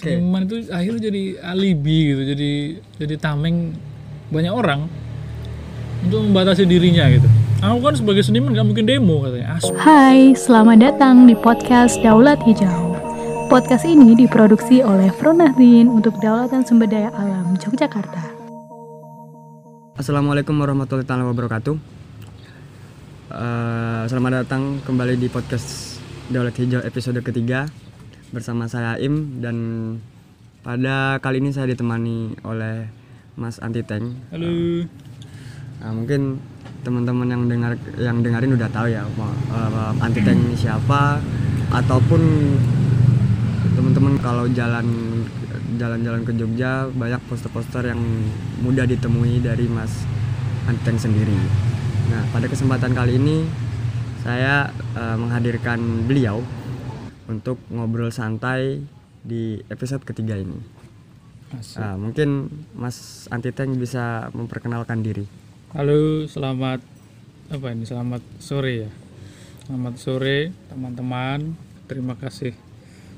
[0.00, 2.50] seniman itu akhirnya jadi alibi gitu jadi
[2.96, 3.76] jadi tameng
[4.32, 4.88] banyak orang
[6.00, 7.28] untuk membatasi dirinya gitu
[7.60, 12.40] aku kan sebagai seniman nggak mungkin demo katanya As Hai, selamat datang di podcast Daulat
[12.48, 12.96] Hijau.
[13.52, 18.22] Podcast ini diproduksi oleh Fronahdin untuk Daulatan Sumber Daya Alam Yogyakarta.
[19.98, 21.76] Assalamualaikum warahmatullahi taala wabarakatuh.
[23.30, 26.00] Eh, selamat datang kembali di podcast
[26.32, 27.68] Daulat Hijau episode ketiga
[28.30, 29.56] bersama saya Im dan
[30.62, 32.86] pada kali ini saya ditemani oleh
[33.34, 34.06] Mas Anti Tank.
[34.30, 34.86] halo
[35.80, 36.36] Nah, mungkin
[36.84, 41.18] teman-teman yang dengar yang dengerin udah tahu ya eh, Anti Tank ini siapa
[41.72, 42.20] ataupun
[43.74, 44.86] teman-teman kalau jalan
[45.80, 48.00] jalan-jalan ke Jogja banyak poster-poster yang
[48.60, 50.04] mudah ditemui dari Mas
[50.68, 51.34] Anti Tank sendiri.
[52.12, 53.48] Nah, pada kesempatan kali ini
[54.20, 56.44] saya eh, menghadirkan beliau
[57.30, 58.82] untuk ngobrol santai
[59.22, 60.58] di episode ketiga ini.
[61.50, 61.78] Asik.
[61.78, 65.26] Nah, mungkin Mas Anti Tank bisa memperkenalkan diri.
[65.70, 66.82] halo selamat
[67.46, 68.90] apa ini selamat sore ya
[69.62, 71.54] selamat sore teman-teman
[71.86, 72.50] terima kasih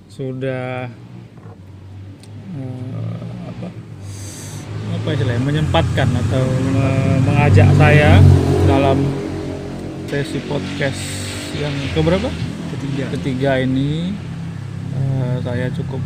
[0.09, 0.85] sudah
[2.53, 3.69] eh, apa
[4.93, 6.45] apa istilahnya menyempatkan atau
[6.77, 8.21] me- mengajak saya
[8.69, 9.01] dalam
[10.09, 11.01] sesi podcast
[11.57, 12.29] yang keberapa
[12.83, 13.05] Ketiga.
[13.15, 14.11] ketiga ini
[14.91, 16.03] eh, saya cukup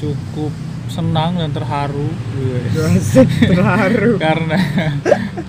[0.00, 0.52] cukup
[0.88, 2.08] senang dan terharu
[3.52, 4.16] terharu.
[4.16, 4.58] karena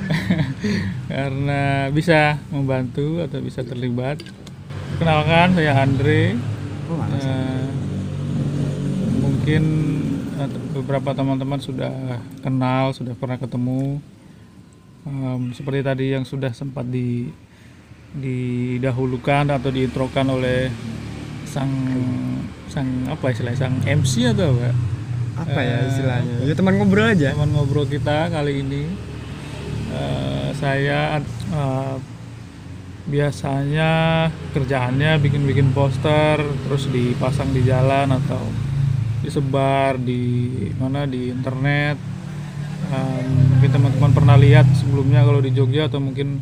[1.11, 1.61] karena
[1.95, 4.19] bisa membantu atau bisa terlibat
[4.99, 6.35] kenalkan saya Andre
[6.87, 7.03] Oh.
[7.03, 7.67] Eh,
[9.19, 9.63] mungkin
[10.39, 13.99] eh, beberapa teman-teman sudah kenal sudah pernah ketemu
[15.07, 17.31] Em, seperti tadi yang sudah sempat di
[18.15, 20.71] didahulukan atau diintrokan oleh
[21.43, 21.69] sang
[22.67, 24.71] sang apa istilahnya sang MC atau apa
[25.37, 26.35] apa ya Eh, istilahnya?
[26.47, 27.35] Ya teman ngobrol aja.
[27.35, 28.83] teman ngobrol kita kali ini
[29.91, 31.95] eh, saya eh,
[33.07, 33.91] biasanya
[34.51, 38.43] kerjaannya bikin-bikin poster terus dipasang di jalan atau
[39.23, 40.47] disebar di
[40.79, 41.97] mana di internet
[42.87, 46.39] Em, mungkin teman-teman pernah lihat sebelumnya kalau di Jogja atau mungkin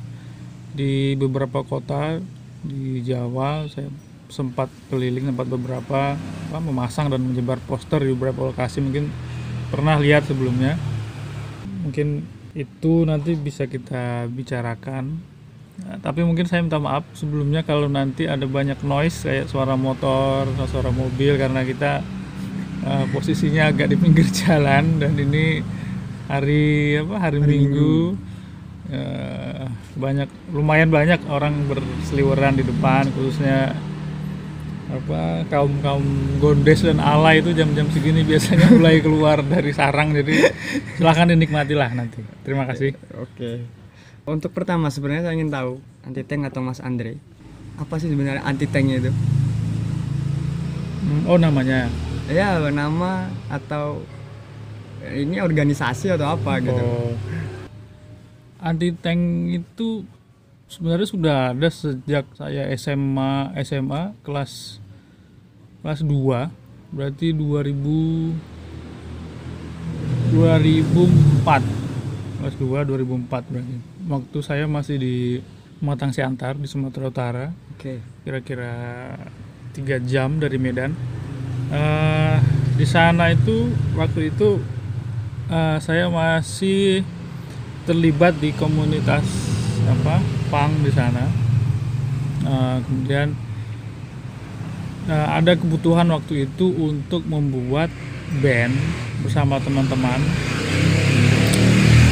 [0.76, 2.20] di beberapa kota
[2.66, 3.88] di Jawa saya
[4.28, 9.08] sempat keliling tempat beberapa apa, memasang dan menyebar poster di beberapa lokasi mungkin
[9.72, 10.76] pernah lihat sebelumnya.
[11.86, 12.26] Mungkin
[12.58, 15.36] itu nanti bisa kita bicarakan.
[15.76, 20.48] Nah, tapi mungkin saya minta maaf sebelumnya kalau nanti ada banyak noise kayak suara motor
[20.56, 22.00] atau suara mobil karena kita
[22.88, 25.60] eh, posisinya agak di pinggir jalan dan ini
[26.26, 28.18] hari apa hari, minggu,
[28.96, 29.66] Eh,
[30.00, 33.76] banyak lumayan banyak orang berseliweran di depan khususnya
[34.86, 36.06] apa kaum kaum
[36.40, 40.52] gondes dan alay itu jam-jam segini biasanya mulai keluar dari sarang jadi
[40.96, 43.66] silahkan dinikmatilah nanti terima kasih Oke.
[44.26, 47.22] Untuk pertama sebenarnya saya ingin tahu anti tank atau Mas Andre
[47.76, 49.12] apa sih sebenarnya anti tanknya itu?
[51.06, 51.92] Hmm, oh namanya
[52.26, 54.02] Ya nama atau
[55.06, 56.88] ini organisasi atau apa gitu?
[58.60, 60.06] Anti tank itu
[60.72, 64.82] sebenarnya sudah ada sejak saya SMA SMA kelas
[65.84, 66.50] kelas 2
[66.96, 68.34] berarti 2000
[70.34, 71.62] 2004
[72.42, 73.76] kelas 2 2004 berarti
[74.10, 75.38] waktu saya masih di
[75.84, 78.00] Matang Siantar di Sumatera Utara Oke.
[78.24, 78.72] kira-kira
[79.76, 80.96] tiga jam dari Medan.
[81.68, 82.38] Eh,
[82.80, 83.68] di sana itu
[84.00, 84.64] waktu itu
[85.52, 87.04] eh, saya masih
[87.86, 89.24] terlibat di komunitas
[89.86, 90.18] apa
[90.50, 91.26] pang di sana.
[92.46, 93.34] Eh, kemudian
[95.10, 97.94] eh, ada kebutuhan waktu itu untuk membuat
[98.42, 98.74] band
[99.22, 100.20] bersama teman-teman.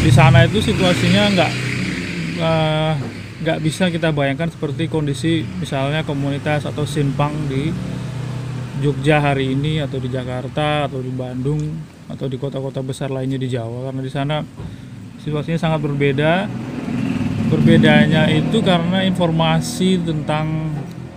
[0.04, 1.52] Di sana itu situasinya nggak
[2.38, 2.94] eh,
[3.44, 7.76] nggak bisa kita bayangkan seperti kondisi misalnya komunitas atau simpang di
[8.80, 11.60] Jogja hari ini atau di Jakarta atau di Bandung
[12.08, 14.44] atau di kota-kota besar lainnya di Jawa karena di sana
[15.24, 16.52] situasinya sangat berbeda
[17.48, 20.74] berbedanya itu karena informasi tentang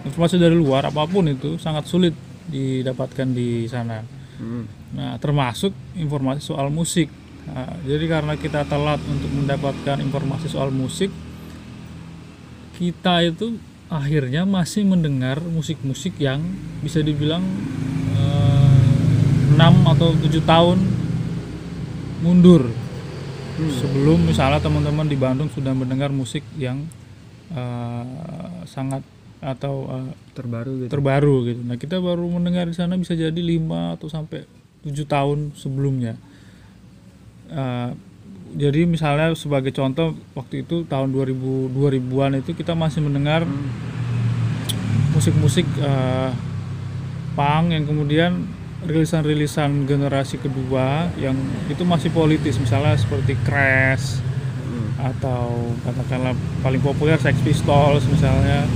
[0.06, 2.14] informasi dari luar apa pun itu sangat sulit
[2.46, 4.68] didapatkan di sana Hmm.
[4.92, 7.08] Nah, termasuk informasi soal musik.
[7.48, 11.08] Nah, jadi karena kita telat untuk mendapatkan informasi soal musik,
[12.76, 13.56] kita itu
[13.88, 16.42] akhirnya masih mendengar musik-musik yang
[16.84, 17.40] bisa dibilang
[18.12, 20.78] eh, 6 atau 7 tahun
[22.20, 22.68] mundur.
[23.56, 26.84] Sebelum misalnya teman-teman di Bandung sudah mendengar musik yang
[27.52, 28.04] eh,
[28.68, 29.00] sangat
[29.40, 31.60] atau eh, terbaru gitu terbaru gitu.
[31.64, 34.44] Nah kita baru mendengar di sana bisa jadi 5 atau sampai
[34.84, 36.20] 7 tahun sebelumnya.
[37.48, 37.90] Eh,
[38.56, 43.44] jadi misalnya sebagai contoh waktu itu tahun 2000 2000-an itu kita masih mendengar
[45.16, 46.30] musik-musik eh,
[47.36, 48.32] punk yang kemudian
[48.86, 51.34] rilisan-rilisan generasi kedua yang
[51.66, 54.22] itu masih politis misalnya seperti Crash
[54.66, 55.14] Hmm.
[55.14, 58.66] atau katakanlah paling populer Sex Pistols misalnya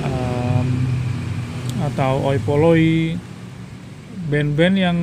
[0.00, 0.68] Em,
[1.82, 3.16] atau Oi Polloi
[4.26, 4.98] band-band yang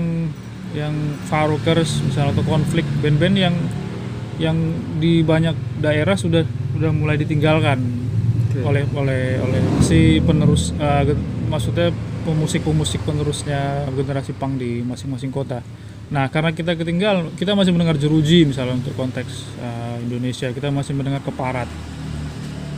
[0.73, 0.93] yang
[1.25, 3.55] Farukers misalnya atau konflik band-band yang
[4.37, 4.57] yang
[4.97, 7.81] di banyak daerah sudah sudah mulai ditinggalkan
[8.47, 8.61] Oke.
[8.61, 11.17] oleh oleh oleh si penerus ge-
[11.47, 11.89] maksudnya
[12.27, 15.63] pemusik-pemusik penerusnya generasi punk di masing-masing kota.
[16.11, 19.31] Nah, karena kita ketinggal, kita masih mendengar jeruji misalnya untuk konteks
[19.63, 21.71] eh, Indonesia, kita masih mendengar keparat.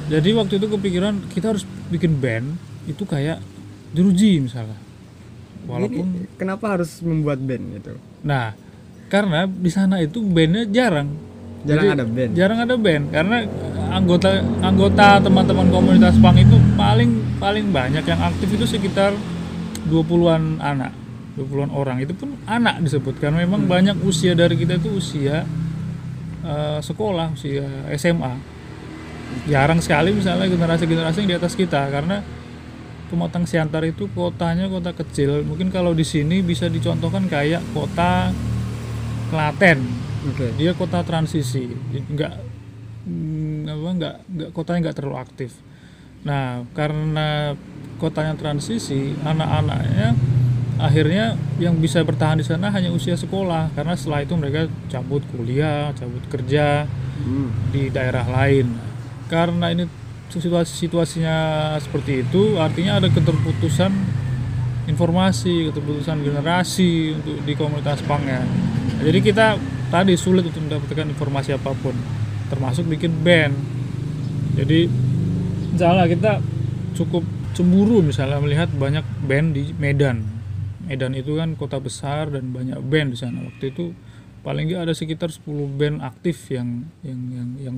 [0.09, 3.41] Jadi waktu itu kepikiran kita harus bikin band itu kayak
[3.93, 4.77] jeruji misalnya.
[5.69, 7.93] Walaupun Ini kenapa harus membuat band gitu
[8.25, 8.57] Nah,
[9.05, 11.13] karena di sana itu bandnya jarang.
[11.61, 12.31] Jarang Jadi, ada band?
[12.33, 13.37] Jarang ada band karena
[13.89, 14.29] anggota
[14.61, 19.13] anggota teman-teman komunitas punk itu paling paling banyak yang aktif itu sekitar
[19.89, 20.91] 20-an anak,
[21.35, 21.97] 20-an orang.
[21.99, 23.71] Itu pun anak disebut karena memang Hmm.
[23.71, 25.43] banyak usia dari kita itu usia
[26.39, 27.67] eh, sekolah, usia
[27.99, 28.33] SMA.
[29.45, 32.23] Jarang sekali misalnya generasi-generasi yang di atas kita karena
[33.09, 35.41] Pematang Siantar itu kotanya kota kecil.
[35.41, 38.29] Mungkin kalau di sini bisa dicontohkan kayak kota
[39.33, 39.81] Klaten.
[40.29, 41.69] oke Dia kota transisi,
[42.13, 42.33] nggak
[43.09, 45.51] mm, apa nggak nggak kotanya nggak terlalu aktif.
[46.21, 47.57] Nah karena
[47.99, 50.15] kotanya transisi, anak-anaknya
[50.79, 55.91] akhirnya yang bisa bertahan di sana hanya usia sekolah karena setelah itu mereka cabut kuliah,
[55.93, 56.87] cabut kerja
[57.19, 57.51] Hmm.
[57.75, 58.79] di daerah lain.
[59.27, 59.91] Karena ini
[60.31, 61.35] situasi situasinya
[61.83, 63.91] seperti itu, artinya ada keterputusan
[64.87, 68.39] informasi, keterputusan generasi untuk di komunitas punk ya.
[68.39, 69.47] Nah, jadi kita
[69.91, 71.91] tadi sulit untuk mendapatkan informasi apa pun,
[72.47, 73.53] termasuk bikin band.
[74.55, 74.87] Jadi
[75.75, 76.31] misalnya kita
[76.95, 80.25] cukup cemburu misalnya melihat banyak band di Medan.
[80.89, 83.45] Medan itu kan kota besar dan banyak band di sana.
[83.45, 83.93] Waktu itu
[84.41, 85.45] paling nggak ada sekitar 10
[85.77, 87.77] band aktif yang yang yang yang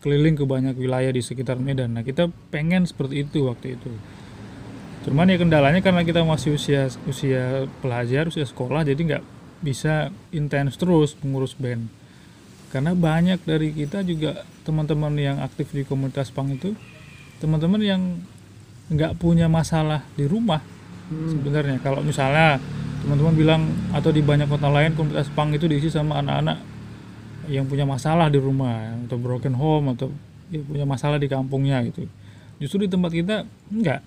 [0.00, 1.92] keliling ke banyak wilayah di sekitar Medan.
[1.92, 3.92] Nah, kita pengen seperti itu waktu itu.
[5.04, 9.24] Cuman ya kendalanya karena kita masih usia usia pelajar, usia sekolah jadi nggak
[9.60, 11.88] bisa intens terus mengurus band.
[12.72, 16.70] Karena banyak dari kita juga teman-teman yang aktif di komunitas punk itu
[17.40, 18.02] teman-teman yang
[18.90, 20.60] nggak punya masalah di rumah
[21.10, 21.78] sebenarnya.
[21.82, 22.58] Kalau misalnya
[23.00, 23.62] teman-teman bilang
[23.94, 26.58] atau di banyak kota lain komunitas punk itu diisi sama anak-anak
[27.48, 30.12] yang punya masalah di rumah atau broken home atau
[30.52, 32.06] ya punya masalah di kampungnya gitu.
[32.60, 33.36] Justru di tempat kita
[33.72, 34.02] enggak.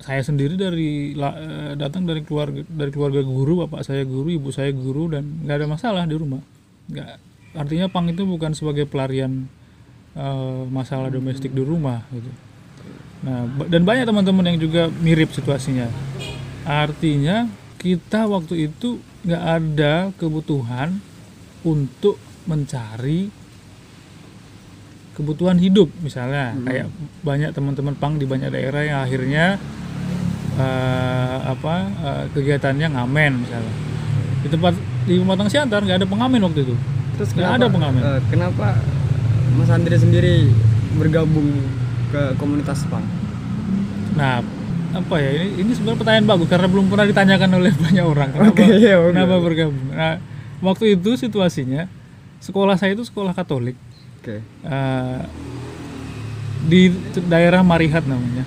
[0.00, 4.72] Saya sendiri dari eh, datang dari keluarga dari keluarga guru, bapak saya guru, ibu saya
[4.72, 6.40] guru dan nggak ada masalah di rumah.
[6.88, 7.16] Nggak.
[7.50, 9.48] Artinya pang itu bukan sebagai pelarian
[10.14, 12.30] eh, masalah domestik di rumah gitu.
[13.20, 15.86] Nah, dan banyak teman-teman yang juga mirip situasinya.
[16.64, 21.00] Artinya kita waktu itu nggak ada kebutuhan
[21.60, 22.16] untuk
[22.48, 23.28] mencari
[25.12, 26.56] kebutuhan hidup misalnya.
[26.64, 26.88] Kayak
[27.20, 29.60] banyak teman-teman pang di banyak daerah yang akhirnya
[30.56, 33.74] eh, apa eh, kegiatannya ngamen misalnya.
[34.40, 34.72] Di tempat
[35.04, 36.74] di Pematang Siantar nggak ada pengamen waktu itu.
[37.20, 38.00] Terus Nggak ada pengamen.
[38.00, 38.80] eh, kenapa
[39.60, 40.48] Mas Andri sendiri
[40.96, 41.52] bergabung
[42.10, 43.06] ke komunitas punk
[44.10, 44.42] Nah,
[44.90, 48.50] apa ya ini ini sebenarnya pertanyaan bagus karena belum pernah ditanyakan oleh banyak orang kenapa,
[48.50, 49.14] Oke, iya, oke.
[49.14, 49.86] kenapa bergabung.
[49.90, 50.18] Nah,
[50.60, 51.86] waktu itu situasinya
[52.38, 53.78] sekolah saya itu sekolah Katolik
[54.20, 55.20] oke eh,
[56.60, 56.90] di
[57.24, 58.44] daerah Marihat namanya.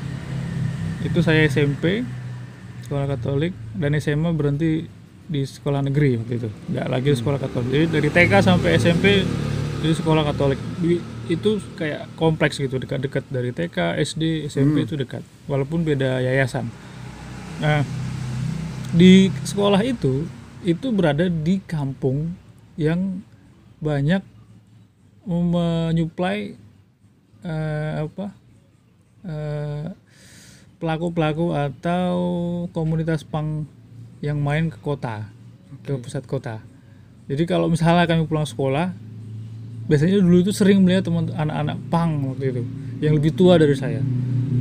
[1.02, 2.04] Itu saya SMP
[2.84, 4.86] sekolah Katolik dan SMA berhenti
[5.24, 7.70] di sekolah negeri waktu itu, nggak lagi di sekolah Katolik.
[7.72, 9.24] Jadi dari TK sampai SMP
[9.80, 10.60] di sekolah Katolik.
[10.78, 16.68] Di- itu kayak kompleks gitu, dekat-dekat dari TK, SD, SMP itu dekat, walaupun beda yayasan.
[17.64, 17.86] Nah,
[18.92, 20.28] di sekolah itu
[20.64, 22.36] itu berada di kampung
[22.80, 23.20] yang
[23.84, 24.24] banyak
[25.28, 26.56] menyuplai
[27.44, 28.28] eh, apa
[29.24, 29.88] eh,
[30.80, 32.16] pelaku-pelaku atau
[32.76, 33.64] komunitas pang
[34.20, 35.28] yang main ke kota
[35.84, 36.64] ke pusat kota.
[37.28, 38.92] Jadi kalau misalnya kami pulang sekolah
[39.84, 42.64] biasanya dulu itu sering melihat teman anak-anak pang waktu itu
[43.04, 44.00] yang lebih tua dari saya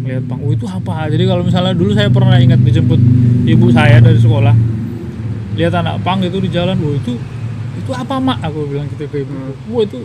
[0.02, 0.43] melihat pang.
[0.43, 1.07] Oh itu apa?
[1.07, 3.00] Jadi kalau misalnya dulu saya pernah ingat dijemput
[3.47, 4.55] ibu saya dari sekolah
[5.52, 7.14] lihat anak pang itu di jalan oh itu
[7.79, 8.43] itu apa mak?
[8.43, 9.33] Aku bilang gitu ke ibu.
[9.71, 10.02] Wah itu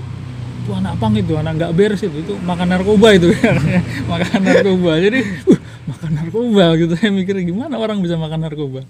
[0.68, 3.32] itu anak pang itu anak nggak beres itu itu makan narkoba itu.
[4.12, 4.92] Makan narkoba.
[5.00, 6.94] Jadi uh, makan narkoba gitu.
[7.00, 8.84] Saya mikir gimana orang bisa makan narkoba?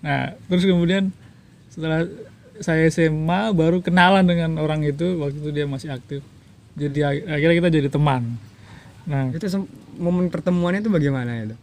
[0.00, 1.12] Nah terus kemudian
[1.68, 2.08] setelah
[2.60, 6.20] saya SMA baru kenalan dengan orang itu waktu itu dia masih aktif.
[6.76, 8.36] Jadi ak- akhirnya kita jadi teman.
[9.08, 9.32] Nah.
[9.32, 9.48] Itu
[9.98, 11.56] momen pertemuannya itu bagaimana itu?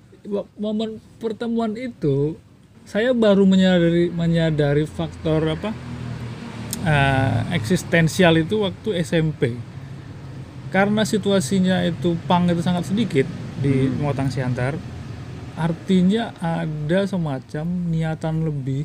[0.60, 2.36] momen pertemuan itu
[2.84, 5.72] saya baru menyadari menyadari faktor apa
[6.84, 9.56] eh, eksistensial itu waktu SMP
[10.68, 13.24] karena situasinya itu pang itu sangat sedikit
[13.63, 14.75] di Motang Siantar
[15.58, 18.84] artinya ada semacam niatan lebih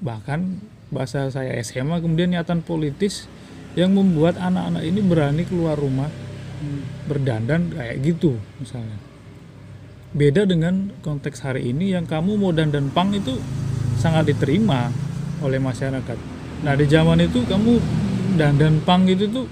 [0.00, 3.30] bahkan bahasa saya SMA kemudian niatan politis
[3.78, 6.10] yang membuat anak-anak ini berani keluar rumah
[7.06, 8.98] berdandan kayak gitu misalnya
[10.10, 13.38] beda dengan konteks hari ini yang kamu mau dandan pang itu
[13.94, 14.90] sangat diterima
[15.38, 16.18] oleh masyarakat.
[16.66, 17.78] Nah di zaman itu kamu
[18.34, 19.46] dandan pang itu tuh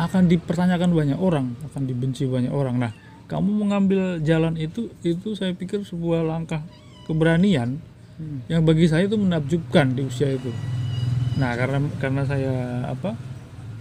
[0.00, 2.80] akan dipertanyakan banyak orang, akan dibenci banyak orang.
[2.80, 2.92] Nah
[3.28, 6.64] kamu mengambil jalan itu, itu saya pikir sebuah langkah
[7.04, 7.84] keberanian
[8.46, 10.52] yang bagi saya itu menakjubkan di usia itu.
[11.40, 12.54] Nah karena karena saya
[12.90, 13.16] apa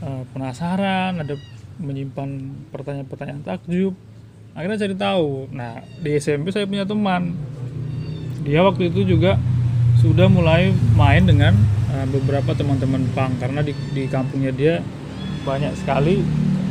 [0.03, 1.35] eh, penasaran, ada
[1.79, 2.29] menyimpan
[2.75, 3.95] pertanyaan-pertanyaan takjub,
[4.55, 5.51] akhirnya cari tahu.
[5.51, 7.35] Nah di SMP saya punya teman.
[8.43, 9.35] Dia waktu itu juga
[9.99, 11.51] sudah mulai main dengan
[11.91, 14.79] uh, beberapa teman-teman pang karena di, di kampungnya dia
[15.43, 16.23] banyak sekali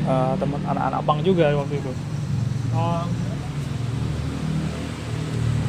[0.09, 1.93] uh, teman anak-anak pang juga waktu itu.
[2.73, 3.28] Um,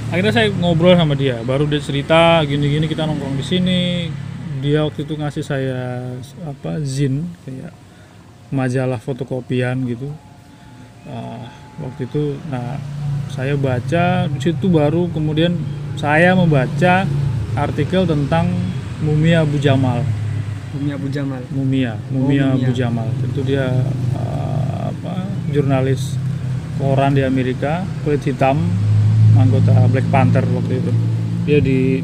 [0.10, 1.40] akhirnya saya ngobrol sama dia.
[1.46, 3.82] Baru dia cerita gini-gini kita nongkrong di sini.
[4.60, 6.12] Dia waktu itu ngasih saya
[6.44, 7.72] apa zin kayak
[8.52, 10.12] majalah fotokopian gitu.
[11.08, 11.48] Ah,
[11.80, 12.76] waktu itu nah
[13.32, 15.56] saya baca di situ baru kemudian
[15.96, 17.08] saya membaca
[17.56, 18.52] artikel tentang
[19.00, 20.04] Mumia Abu Jamal.
[20.76, 21.42] Bumi Abu Jamal.
[21.56, 22.68] Mumia Oh, Mumia Mumia.
[22.68, 23.08] Abu Jamal.
[23.24, 23.72] Itu dia
[24.18, 25.24] ah, apa
[25.56, 26.20] jurnalis
[26.76, 28.60] koran di Amerika kulit hitam
[29.40, 30.92] anggota Black Panther waktu itu.
[31.48, 32.04] Dia di,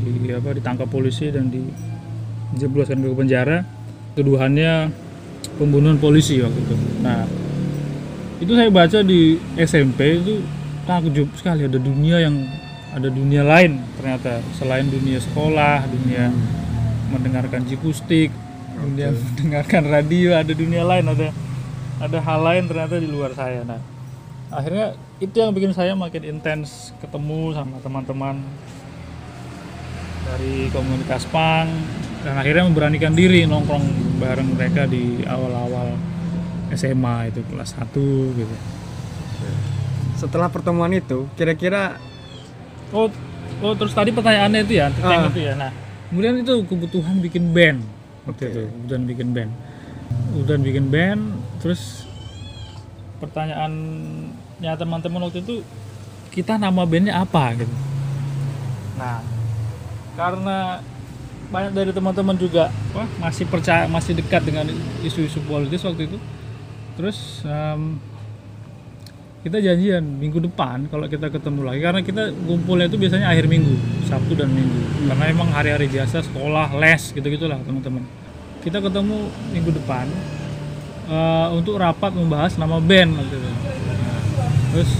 [0.00, 3.66] di apa ditangkap polisi dan dijebloskan ke penjara.
[4.14, 4.90] Tuduhannya
[5.58, 6.76] pembunuhan polisi waktu itu.
[7.02, 7.26] Nah
[8.40, 10.40] itu saya baca di SMP itu
[10.86, 11.66] takjub sekali.
[11.66, 12.36] Ada dunia yang
[12.94, 14.40] ada dunia lain ternyata.
[14.54, 16.30] Selain dunia sekolah dunia
[17.10, 18.30] mendengarkan jikustik
[18.80, 21.28] dunia mendengarkan radio ada dunia lain ada
[22.00, 23.60] ada hal lain ternyata di luar saya.
[23.66, 23.99] Nah
[24.50, 24.86] akhirnya
[25.22, 28.42] itu yang bikin saya makin intens ketemu sama teman-teman
[30.26, 31.70] dari komunitas pang
[32.20, 33.82] dan akhirnya memberanikan diri nongkrong
[34.20, 35.96] bareng mereka di awal-awal
[36.70, 37.90] SMA itu kelas 1
[38.36, 38.56] gitu
[40.20, 41.96] Setelah pertemuan itu, kira-kira
[42.92, 43.08] Oh,
[43.64, 45.30] oh terus tadi pertanyaannya itu ya, tentang Ah.
[45.32, 45.54] itu ya.
[45.56, 45.70] Nah,
[46.12, 47.80] kemudian itu kebutuhan bikin band.
[48.28, 48.52] Waktu Oke.
[48.52, 49.50] itu, kebutuhan bikin band.
[50.34, 51.22] Kebutuhan bikin band,
[51.64, 52.04] terus
[54.60, 55.64] pertanyaannya teman-teman waktu itu
[56.36, 57.56] kita nama bandnya apa?
[57.56, 57.74] Gitu.
[59.00, 59.24] Nah,
[60.14, 60.84] karena
[61.48, 64.68] banyak dari teman-teman juga wah, masih percaya masih dekat dengan
[65.00, 66.20] isu-isu politis waktu itu.
[67.00, 67.96] Terus em,
[69.40, 73.72] kita janjian minggu depan kalau kita ketemu lagi karena kita kumpulnya itu biasanya akhir minggu
[74.12, 75.08] Sabtu dan Minggu.
[75.08, 78.04] Karena emang hari-hari biasa sekolah les gitu gitulah teman-teman.
[78.60, 79.24] Kita ketemu
[79.56, 80.04] minggu depan
[81.08, 83.50] eh, untuk rapat membahas nama band waktu itu
[84.70, 84.90] terus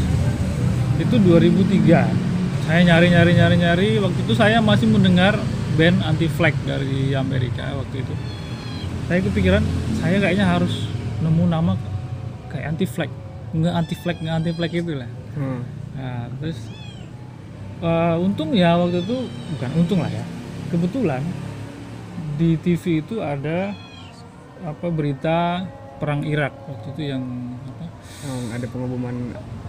[1.01, 2.31] itu 2003
[2.71, 3.89] saya nyari nyari nyari nyari.
[3.99, 5.35] Waktu itu saya masih mendengar
[5.75, 8.15] band anti flag dari Amerika waktu itu.
[9.11, 9.63] Saya kepikiran
[9.99, 10.87] saya kayaknya harus
[11.19, 11.75] nemu nama
[12.47, 13.11] kayak anti flag
[13.51, 15.11] nggak anti flag nggak anti flag itu lah.
[15.35, 15.61] Hmm,
[15.99, 16.59] nah terus
[17.83, 19.19] eh, untung ya waktu itu
[19.59, 20.23] bukan untung lah ya.
[20.71, 21.27] Kebetulan
[22.39, 23.75] di TV itu ada
[24.63, 25.67] apa berita
[25.99, 27.25] perang Irak waktu itu yang
[28.27, 29.15] oh, ada pengumuman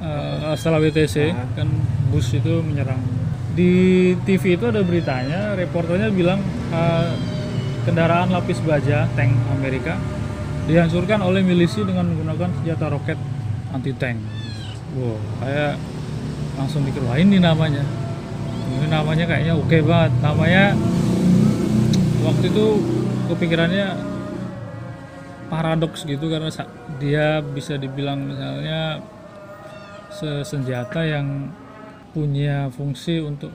[0.01, 1.47] eh, setelah WTC Ah.
[1.55, 1.67] kan
[2.11, 2.99] Bush itu menyerang
[3.51, 3.71] di
[4.23, 6.39] TV itu ada beritanya reporternya bilang
[6.71, 7.11] eh,
[7.83, 9.97] kendaraan lapis baja tank Amerika
[10.69, 13.17] dihancurkan oleh milisi dengan menggunakan senjata roket
[13.73, 14.21] anti tank.
[14.93, 15.73] Wow, saya
[16.59, 17.81] langsung mikir wah ini namanya.
[18.71, 20.11] Ini namanya kayaknya oke banget.
[20.21, 20.63] Namanya
[22.21, 22.65] waktu itu
[23.33, 23.87] kepikirannya
[25.51, 26.47] paradoks gitu karena
[26.95, 29.03] dia bisa dibilang misalnya
[30.07, 31.51] se- senjata yang
[32.15, 33.51] punya fungsi untuk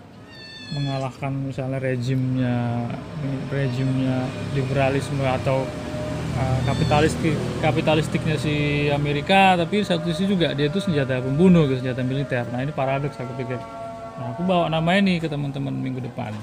[0.76, 2.84] mengalahkan misalnya rejimnya
[3.48, 5.64] rejimnya liberalisme atau
[6.36, 7.32] uh, kapitalistik
[7.64, 12.44] kapitalistiknya si Amerika tapi satu sisi juga dia itu senjata pembunuh gitu, senjata militer.
[12.52, 13.56] Nah ini paradoks aku pikir.
[14.20, 16.34] Nah aku bawa nama ini ke teman-teman minggu depan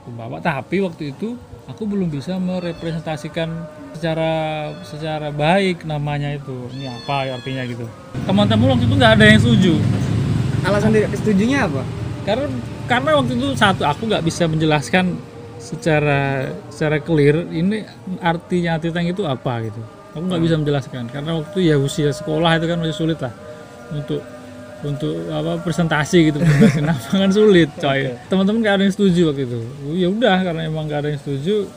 [0.00, 1.36] aku bawa tapi waktu itu
[1.68, 3.52] aku belum bisa merepresentasikan
[3.92, 4.32] secara
[4.80, 6.56] secara baik namanya itu.
[6.72, 7.84] Ini apa artinya gitu.
[8.24, 9.72] Teman-teman waktu itu nggak ada yang setuju.
[10.64, 11.82] Alasan tidak setujunya apa?
[12.24, 12.46] Karena
[12.88, 15.20] karena waktu itu satu aku nggak bisa menjelaskan
[15.60, 17.84] secara secara clear ini
[18.24, 19.80] artinya tank itu apa gitu.
[20.16, 21.12] Aku nggak bisa menjelaskan.
[21.12, 23.36] Karena waktu ya usia sekolah itu kan masih sulit lah
[23.92, 24.24] untuk
[24.84, 26.38] untuk apa presentasi gitu.
[26.40, 28.16] Presentasi nama kan sulit coy.
[28.32, 29.60] Teman-teman nggak ada yang setuju waktu itu.
[29.96, 31.68] Ya udah karena emang nggak ada yang setuju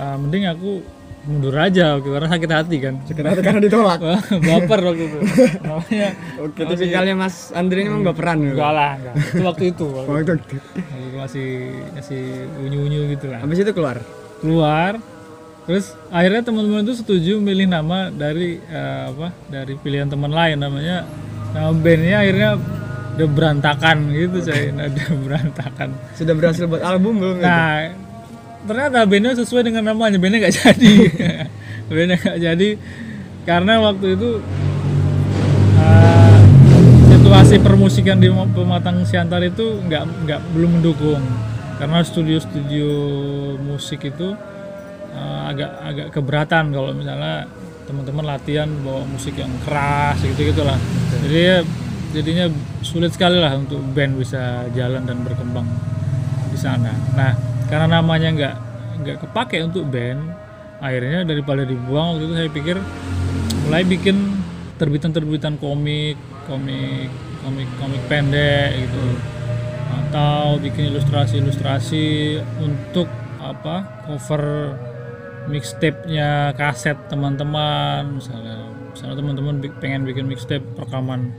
[0.00, 0.80] ah, mending aku
[1.26, 2.94] mundur aja waktu itu, karena sakit hati kan.
[3.02, 3.98] Sekedar karena ditolak.
[4.46, 5.18] Baper waktu itu.
[5.66, 6.08] Namanya
[6.38, 8.54] oke tipikalnya mas Andre ini memang baperan gitu.
[8.54, 9.86] enggak lah enggak itu waktu itu.
[9.96, 10.56] Waktu waktu itu.
[11.16, 11.48] Masih
[11.98, 12.22] masih
[12.62, 13.42] unyu unyu gitu lah.
[13.42, 13.98] Habis itu keluar?
[14.38, 14.92] Keluar.
[15.66, 21.02] Terus akhirnya teman-teman itu setuju milih nama dari eh, apa dari pilihan teman lain namanya
[21.56, 22.50] nama bandnya akhirnya
[23.16, 25.88] udah berantakan gitu saya nah, udah berantakan.
[26.12, 27.48] Sudah berhasil buat album belum itu?
[27.48, 27.96] nah
[28.68, 30.20] ternyata bandnya sesuai dengan namanya.
[30.20, 30.94] Bandnya nggak jadi.
[31.88, 32.68] Bandnya nggak jadi.
[33.46, 34.30] Karena waktu itu
[35.80, 36.38] eh,
[37.14, 41.22] situasi permusikan di pematang siantar itu nggak nggak belum mendukung.
[41.80, 42.90] Karena studio-studio
[43.64, 44.36] musik itu
[45.14, 47.48] eh, agak agak keberatan kalau misalnya
[47.86, 50.78] teman-teman latihan bawa musik yang keras gitu gitulah
[51.22, 51.58] jadi ya
[52.16, 52.46] jadinya
[52.80, 55.68] sulit sekali lah untuk band bisa jalan dan berkembang
[56.48, 56.96] di sana.
[57.12, 57.36] Nah
[57.68, 58.54] karena namanya nggak
[59.04, 60.24] nggak kepake untuk band
[60.80, 62.76] akhirnya daripada dibuang waktu itu saya pikir
[63.68, 64.16] mulai bikin
[64.80, 66.16] terbitan-terbitan komik
[66.48, 67.12] komik
[67.44, 69.04] komik komik pendek gitu.
[70.06, 73.10] Atau bikin ilustrasi-ilustrasi untuk
[73.42, 74.72] apa cover
[75.46, 81.30] mixtape-nya kaset teman-teman misalnya misalnya teman-teman pengen bikin mixtape rekaman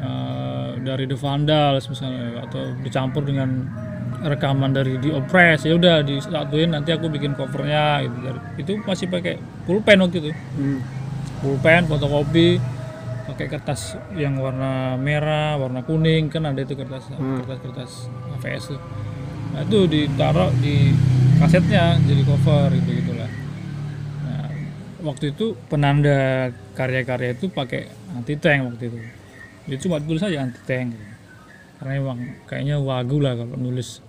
[0.00, 3.68] eh, dari The Vandals misalnya atau dicampur dengan
[4.22, 8.28] rekaman dari The Oppress ya udah disatuin nanti aku bikin covernya gitu.
[8.56, 9.36] Itu masih pakai
[9.68, 10.32] pulpen waktu itu.
[10.56, 10.80] Hmm.
[11.36, 12.56] pulpen fotokopi
[13.28, 17.92] pakai kertas yang warna merah warna kuning kan ada itu kertas kertas kertas
[18.40, 18.80] AVS tuh.
[19.52, 20.96] Nah itu ditaruh di
[21.36, 23.05] kasetnya jadi cover gitu nah,
[25.06, 28.98] waktu itu penanda karya-karya itu pakai anti tank waktu itu.
[29.70, 31.06] Dia cuma tulis aja anti tank gitu.
[31.76, 34.00] karena emang kayaknya wagu lah kalau nulis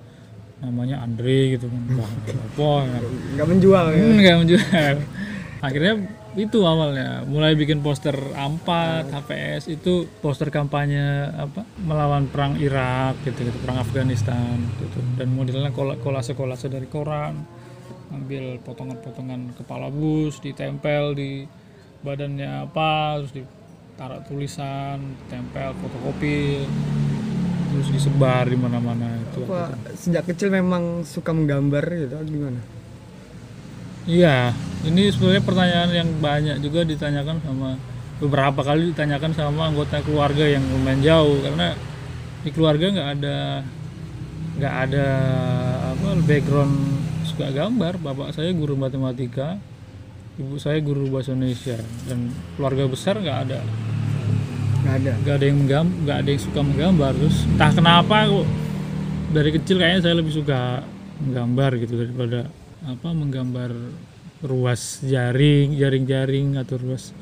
[0.58, 1.82] namanya Andre gitu kan.
[2.00, 2.12] Wah,
[2.50, 3.04] apa kan.
[3.38, 3.98] Nggak menjual ya?
[4.02, 4.96] Hmm, nggak menjual.
[5.68, 5.94] Akhirnya
[6.38, 8.70] itu awalnya mulai bikin poster A4,
[9.10, 15.02] HPS itu poster kampanye apa melawan perang Irak gitu gitu perang Afghanistan gitu.
[15.18, 17.42] Dan modelnya kola- kolase-kolase dari koran
[18.12, 21.43] ambil potongan-potongan kepala bus ditempel di
[22.02, 26.63] badannya apa terus ditaruh tulisan tempel fotokopi
[27.74, 29.43] terus disebar di mana-mana itu.
[29.43, 32.62] Apa sejak kecil memang suka menggambar gitu atau gimana?
[34.08, 34.56] Iya,
[34.88, 37.76] ini sebenarnya pertanyaan yang banyak juga ditanyakan sama
[38.17, 41.78] beberapa kali ditanyakan sama anggota keluarga yang lumayan jauh karena
[42.41, 43.38] di keluarga nggak ada
[44.58, 45.08] nggak ada
[45.93, 46.76] apa background
[47.38, 48.02] suka gambar.
[48.02, 49.62] Bapak saya guru matematika,
[50.41, 51.78] ibu saya guru bahasa Indonesia
[52.10, 53.62] dan keluarga besar nggak ada.
[54.82, 55.13] Nggak ada.
[55.21, 57.12] Nggak ada yang menggam nggak ada yang suka menggambar.
[57.13, 58.47] Terus entah kenapa kok
[59.38, 60.82] dari kecil kayaknya saya lebih suka
[61.21, 62.50] menggambar gitu daripada
[62.89, 63.69] apa menggambar
[64.41, 67.13] ruas jaring jaring-jaring atau ruas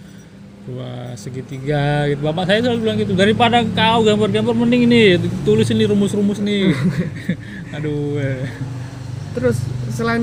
[0.64, 2.24] ruas segitiga gitu.
[2.24, 6.72] Bapak saya selalu bilang gitu daripada kau gambar-gambar mending ini tulis ini rumus-rumus nih
[7.76, 8.48] aduh eh.
[9.36, 10.20] terus selain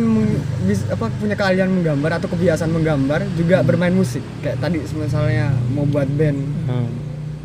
[0.62, 5.82] bis- apa punya keahlian menggambar atau kebiasaan menggambar juga bermain musik kayak tadi misalnya mau
[5.84, 6.88] buat band Oh.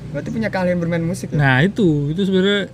[0.10, 2.68] berarti punya keahlian bermain musik ya Nah itu itu sebenarnya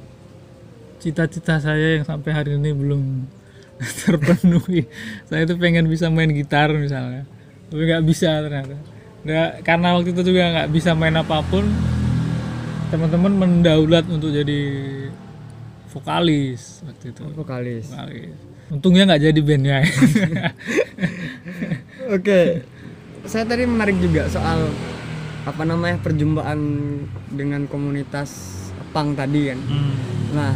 [0.97, 3.29] cita-cita saya yang sampai hari ini belum
[3.99, 4.87] terpenuhi.
[5.23, 7.27] saya itu pengen bisa main gitar misalnya,
[7.67, 8.77] tapi nggak bisa ternyata.
[9.21, 11.67] Nggak- karena waktu itu juga nggak bisa main apa pun,
[12.87, 14.61] teman-teman mendaulat untuk jadi
[15.89, 17.21] vokalis waktu itu.
[17.33, 18.37] vokalis Vokalis.
[18.73, 19.77] Untungnya nggak jadi bandnya.
[22.17, 22.65] Oke,
[23.29, 24.73] saya tadi menarik juga soal
[25.45, 26.59] apa namanya perjumpaan
[27.29, 28.57] dengan komunitas
[28.89, 29.59] pang tadi kan.
[29.61, 29.93] Hmm.
[30.33, 30.53] Nah,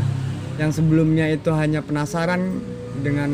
[0.57, 2.57] yang sebelumnya itu hanya penasaran
[3.05, 3.29] dengan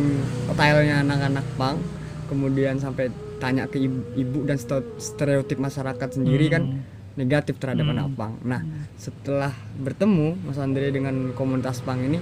[0.51, 1.79] stylenya anak-anak pang,
[2.27, 3.07] kemudian sampai
[3.39, 4.59] tanya ke ibu, ibu dan
[4.99, 8.33] stereotip masyarakat sendiri kan negatif terhadap anak pang.
[8.41, 8.61] Nah,
[8.97, 12.17] setelah bertemu Mas Andre dengan komunitas pang ini,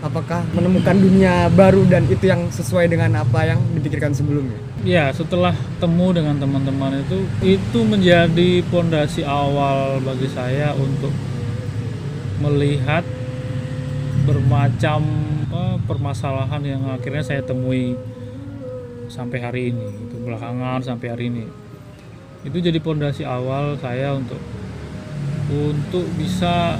[0.00, 4.56] apakah menemukan dunia baru dan itu yang sesuai dengan apa yang dipikirkan sebelumnya?
[4.80, 11.12] Ya, setelah temu dengan teman-teman itu, itu menjadi pondasi awal bagi saya untuk
[12.40, 13.04] melihat
[14.24, 15.04] bermacam
[15.84, 17.98] permasalahan yang akhirnya saya temui
[19.10, 21.44] sampai hari ini itu belakangan sampai hari ini
[22.46, 24.38] itu jadi pondasi awal saya untuk
[25.50, 26.78] untuk bisa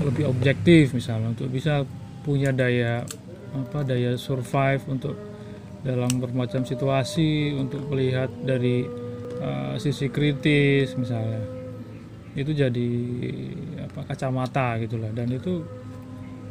[0.00, 1.84] lebih objektif misalnya untuk bisa
[2.24, 3.04] punya daya
[3.50, 5.16] apa daya survive untuk
[5.80, 8.84] dalam bermacam situasi untuk melihat dari
[9.40, 11.40] uh, sisi kritis misalnya.
[12.36, 12.90] Itu jadi
[13.88, 15.10] apa kacamata gitulah.
[15.10, 15.64] Dan itu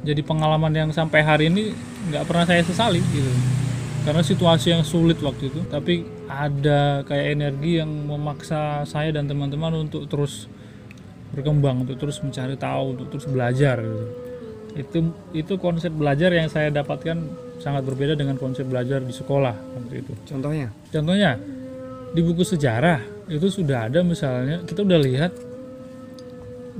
[0.04, 1.72] jadi pengalaman yang sampai hari ini
[2.10, 3.32] nggak pernah saya sesali gitu.
[4.04, 5.62] Karena situasi yang sulit waktu itu.
[5.70, 10.50] Tapi ada kayak energi yang memaksa saya dan teman-teman untuk terus
[11.40, 14.06] berkembang untuk terus mencari tahu untuk terus belajar gitu.
[14.76, 14.98] itu
[15.34, 17.18] itu konsep belajar yang saya dapatkan
[17.60, 20.68] sangat berbeda dengan konsep belajar di sekolah waktu itu Contohnya?
[20.92, 21.40] contohnya
[22.12, 23.00] di buku sejarah
[23.30, 25.32] itu sudah ada misalnya kita udah lihat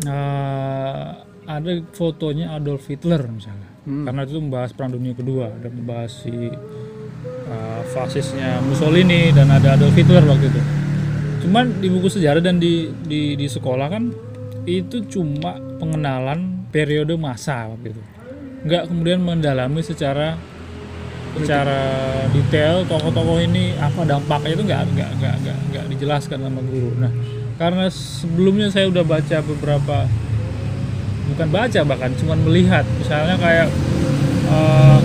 [0.06, 1.08] eh,
[1.50, 4.04] ada fotonya Adolf Hitler misalnya Hmm.
[4.04, 6.52] karena itu membahas perang dunia kedua dan membahas si
[7.50, 10.62] eh, fasisnya Mussolini dan ada Adolf Hitler waktu itu
[11.48, 14.12] cuman di buku sejarah dan di di, di sekolah kan
[14.68, 18.02] itu cuma pengenalan periode masa waktu itu.
[18.68, 20.36] Nggak kemudian mendalami secara
[21.38, 21.82] secara
[22.34, 26.92] detail tokoh-tokoh ini apa dampaknya itu nggak nggak nggak nggak nggak dijelaskan sama guru.
[26.98, 27.12] Nah
[27.60, 29.98] karena sebelumnya saya udah baca beberapa
[31.36, 32.84] bukan baca bahkan cuman melihat.
[32.98, 33.68] Misalnya kayak
[34.50, 35.00] eh,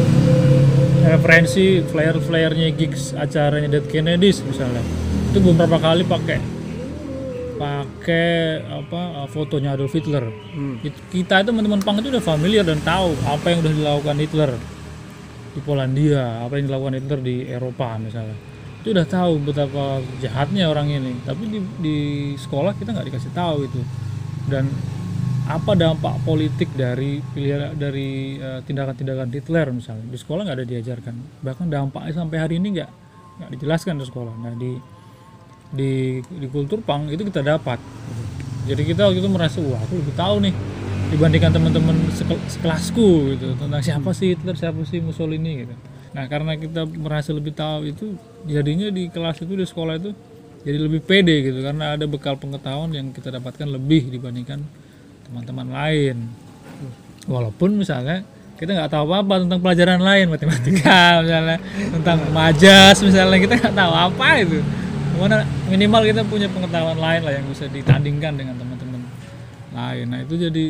[1.05, 4.83] referensi flare-flare-nya gigs acaranya Dead Kennedys misalnya.
[5.31, 6.54] Itu beberapa kali pakai
[7.57, 10.79] pakai apa eh, fotonya Adolf Hitler Hmm.
[10.87, 14.51] It- kita itu teman-teman pang itu udah familiar dan tahu apa yang udah dilakukan Hitler
[15.55, 18.35] di Polandia, apa yang dilakukan Hitler di Eropa misalnya.
[18.83, 21.15] Itu udah tahu betapa jahatnya orang ini.
[21.23, 21.97] Tapi di, di
[22.35, 23.81] sekolah kita nggak dikasih tahu itu.
[24.51, 24.67] Dan
[25.45, 31.15] apa dampak politik dari pilihan dari eh, tindakan-tindakan Hitler misalnya di sekolah nggak ada diajarkan.
[31.43, 32.91] Bahkan dampaknya sampai hari ini nggak
[33.43, 34.35] nggak dijelaskan di sekolah.
[34.39, 34.73] Nah di
[35.75, 37.83] di di kultur pang itu kita dapat.
[38.65, 40.55] Jadi kita waktu itu merasa wah aku lebih tahu nih
[41.13, 45.75] dibandingkan teman-teman sekel- sekelasku gitu tentang siapa sih Hitler siapa sih Mussolini gitu.
[46.17, 48.17] Nah karena kita merasa lebih tahu itu
[48.49, 50.11] jadinya di kelas itu di sekolah itu
[50.65, 54.65] jadi lebih pede gitu karena ada bekal pengetahuan yang kita dapatkan lebih dibandingkan
[55.29, 56.17] teman-teman lain.
[57.29, 61.59] Walaupun misalnya kita nggak tahu apa-apa tentang pelajaran lain matematika misalnya
[61.91, 64.59] tentang majas misalnya kita nggak tahu apa itu.
[65.15, 69.03] Mana minimal kita punya pengetahuan lain lah yang bisa ditandingkan dengan teman-teman
[69.73, 70.07] lain.
[70.11, 70.65] Nah itu jadi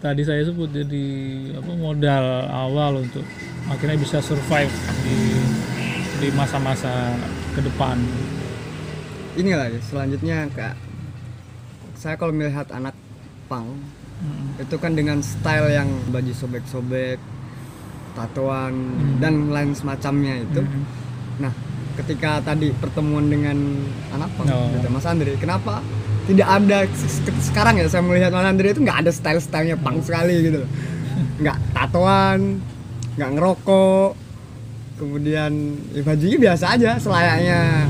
[0.00, 1.06] tadi saya sebut jadi
[1.60, 3.26] apa modal awal untuk
[3.68, 4.72] akhirnya bisa survive
[5.04, 5.18] di
[6.20, 7.12] di masa-masa
[7.52, 7.98] ke depan.
[9.36, 10.74] Ini lah ya, selanjutnya kak
[11.94, 12.96] saya kalau melihat anak
[13.46, 13.68] pang
[14.20, 14.60] Mm.
[14.60, 17.16] itu kan dengan style yang baju sobek-sobek,
[18.12, 19.16] tatoan Hmm.
[19.16, 20.60] dan lain semacamnya itu.
[20.60, 20.84] Mm.
[21.40, 21.52] Nah,
[21.94, 23.56] ketika tadi pertemuan dengan
[24.10, 24.68] anak pang, Oh.
[24.70, 25.82] gitu, Mas Andre, kenapa
[26.24, 29.98] tidak ada se- se- sekarang ya saya melihat Mas Andre itu nggak ada style-stylenya pang
[29.98, 30.70] sekali gitu, loh.
[31.38, 32.60] nggak tatoan,
[33.14, 34.10] nggak ngerokok,
[34.96, 35.52] kemudian
[35.90, 37.88] ya bajunya biasa aja selayaknya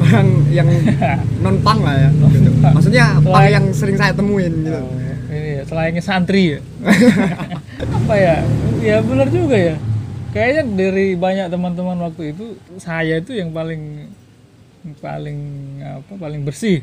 [0.00, 0.68] orang yang
[1.44, 2.10] non pang lah ya.
[2.28, 2.50] gitu.
[2.62, 4.78] Maksudnya pang yang sering saya temuin gitu.
[4.78, 4.94] Oh,
[5.28, 6.60] ini ya, selayaknya santri ya.
[7.96, 8.36] apa ya?
[8.80, 9.76] Ya benar juga ya.
[10.32, 14.08] Kayaknya dari banyak teman-teman waktu itu saya itu yang paling
[14.98, 15.38] paling
[15.84, 16.80] apa paling bersih.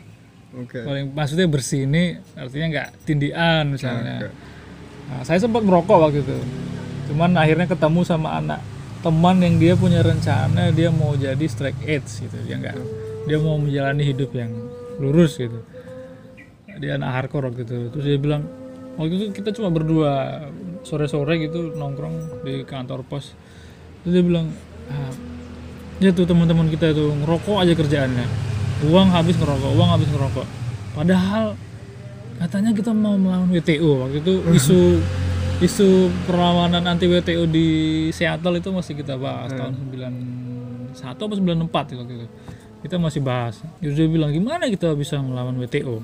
[0.53, 0.85] Oke.
[0.85, 4.29] Paling maksudnya bersih ini artinya nggak tindian misalnya.
[4.29, 4.29] Oke.
[5.09, 6.37] Nah, saya sempat merokok waktu itu.
[7.09, 8.61] Cuman akhirnya ketemu sama anak
[9.01, 12.37] teman yang dia punya rencana dia mau jadi strike edge gitu.
[12.45, 12.75] Dia nggak
[13.25, 14.53] dia mau menjalani hidup yang
[15.01, 15.65] lurus gitu.
[16.77, 17.77] Dia anak hardcore waktu itu.
[17.97, 18.45] Terus dia bilang
[18.93, 20.45] waktu itu kita cuma berdua
[20.83, 23.35] sore-sore gitu nongkrong di kantor pos.
[24.03, 24.51] Terus dia bilang
[24.91, 25.13] ah,
[25.99, 28.25] ya tuh teman-teman kita itu ngerokok aja kerjaannya.
[28.87, 30.47] Uang habis ngerokok, uang habis ngerokok.
[30.95, 31.59] Padahal
[32.39, 34.79] katanya kita mau melawan WTO waktu itu isu
[35.59, 37.67] isu perlawanan anti WTO di
[38.15, 39.75] Seattle itu masih kita bahas tahun
[40.95, 42.27] 91 atau 94 waktu itu
[42.79, 45.99] kita masih bahas Terus dia bilang gimana kita bisa melawan WTO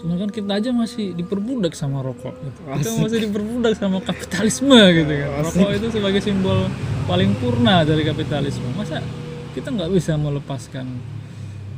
[0.00, 2.60] Sedangkan kita aja masih diperbudak sama rokok gitu.
[2.64, 5.28] Kita masih diperbudak sama kapitalisme gitu kan.
[5.44, 6.72] Rokok itu sebagai simbol
[7.04, 8.64] paling purna dari kapitalisme.
[8.72, 9.04] Masa
[9.52, 10.88] kita nggak bisa melepaskan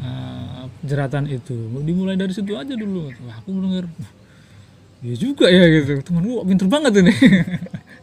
[0.06, 1.56] uh, jeratan itu?
[1.82, 3.10] Dimulai dari situ aja dulu.
[3.26, 4.12] Wah, aku denger, "Wah,
[5.02, 5.98] iya juga ya gitu.
[6.06, 7.14] Temen gua pinter banget ini.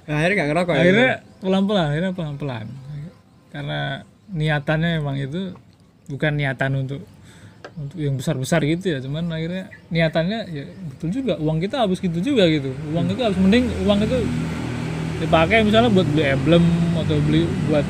[0.03, 0.81] Nah, akhirnya nggak ngerokok ya?
[0.83, 2.65] akhirnya pelan-pelan, akhirnya pelan-pelan.
[3.55, 4.03] Karena
[4.35, 5.55] niatannya emang itu
[6.11, 7.01] bukan niatan untuk
[7.75, 8.99] untuk yang besar-besar gitu ya.
[9.03, 11.37] Cuman akhirnya niatannya ya betul juga.
[11.37, 12.73] Uang kita habis gitu juga gitu.
[12.95, 14.17] Uang itu habis mending uang itu
[15.19, 17.85] dipakai misalnya buat beli emblem atau beli buat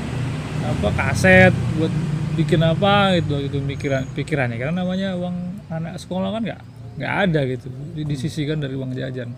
[0.60, 1.94] apa kaset buat
[2.36, 4.58] bikin apa gitu gitu pikiran pikirannya.
[4.58, 5.36] Karena namanya uang
[5.70, 6.62] anak sekolah kan nggak
[7.00, 7.68] nggak ada gitu.
[7.96, 9.32] Di- disisihkan dari uang jajan.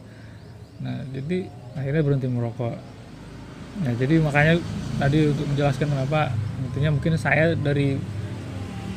[0.81, 1.45] Nah jadi
[1.77, 2.75] akhirnya berhenti merokok.
[3.81, 4.59] Nah jadi makanya
[4.99, 7.97] tadi untuk menjelaskan kenapa intinya mungkin saya dari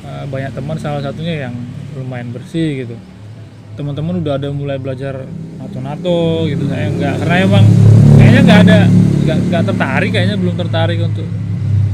[0.04, 1.54] uh, banyak teman salah satunya yang
[1.96, 2.96] lumayan bersih gitu.
[3.74, 5.26] Teman-teman udah ada mulai belajar
[5.58, 6.68] nato-nato gitu.
[6.70, 7.64] Saya nggak karena emang
[8.20, 8.78] kayaknya nggak ada
[9.24, 11.26] nggak nggak tertarik kayaknya belum tertarik untuk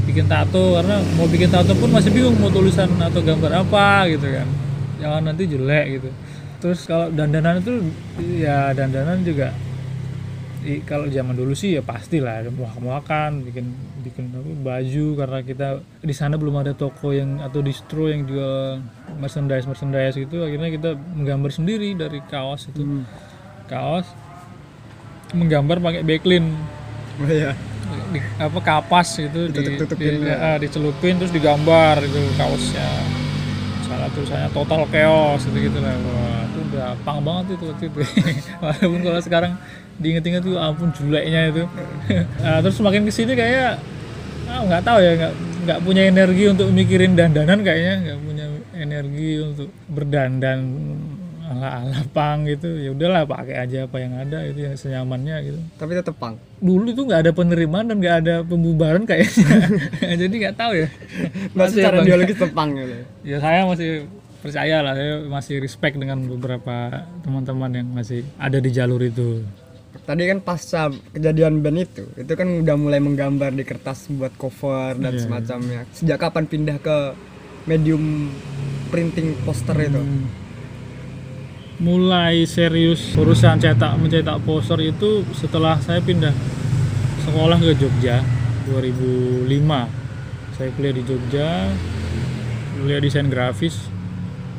[0.05, 0.77] bikin tato.
[0.77, 4.47] Karena mau bikin tato pun masih bingung mau tulisan atau gambar apa gitu kan.
[5.01, 6.09] Jangan nanti jelek gitu.
[6.61, 7.81] Terus kalau dandanan itu
[8.37, 9.49] ya dandanan juga
[10.63, 13.65] i- kalau zaman dulu sih ya pastilah ada muak-muakan bikin
[14.01, 15.67] bikin apa, baju karena kita
[15.99, 18.77] di sana belum ada toko yang atau distro yang jual
[19.17, 23.03] merchandise merchandise gitu akhirnya kita menggambar sendiri dari kaos itu Hmm.
[23.65, 24.05] kaos
[25.31, 26.45] menggambar pakai backlink
[27.17, 27.53] Oh iya.
[28.11, 30.55] di, apa kapas itu di, di- ya.
[30.55, 32.87] ah, dicelupin terus digambar itu kaosnya
[33.85, 37.99] salah tulisannya total chaos gitu gitu lah wah itu udah pang banget itu waktu itu
[38.63, 39.51] walaupun kalau sekarang
[40.01, 41.63] diinget-inget tuh ampun juleknya itu
[42.45, 43.77] Ah, terus semakin ke sini kayak
[44.49, 49.29] ah, nggak tahu ya nggak nggak punya energi untuk mikirin dandanan kayaknya nggak punya energi
[49.39, 50.59] untuk berdandan
[51.51, 55.59] ala ala pang gitu ya udahlah pakai aja apa yang ada itu yang senyamannya gitu
[55.75, 56.39] Tapi tetap pang.
[56.63, 59.67] dulu itu nggak ada penerimaan dan nggak ada pembubaran kayaknya
[60.21, 60.87] jadi nggak tahu ya
[61.59, 62.07] Masih Bang.
[62.07, 62.95] biologis tetap pang gitu.
[63.27, 64.07] ya saya masih
[64.41, 69.43] percaya lah saya masih respect dengan beberapa teman-teman yang masih ada di jalur itu
[70.01, 74.97] Tadi kan pasca kejadian band itu, itu kan udah mulai menggambar di kertas buat cover
[74.97, 75.21] dan Iya.
[75.21, 75.81] semacamnya.
[75.91, 76.97] Sejak kapan pindah ke
[77.63, 78.33] medium
[78.87, 79.97] printing poster itu?
[79.97, 80.25] Hmm.
[81.79, 86.29] mulai serius urusan cetak mencetak poster itu setelah saya pindah
[87.21, 88.21] sekolah ke Jogja
[88.69, 89.89] 2005
[90.53, 91.49] saya kuliah di Jogja
[92.77, 93.89] kuliah desain grafis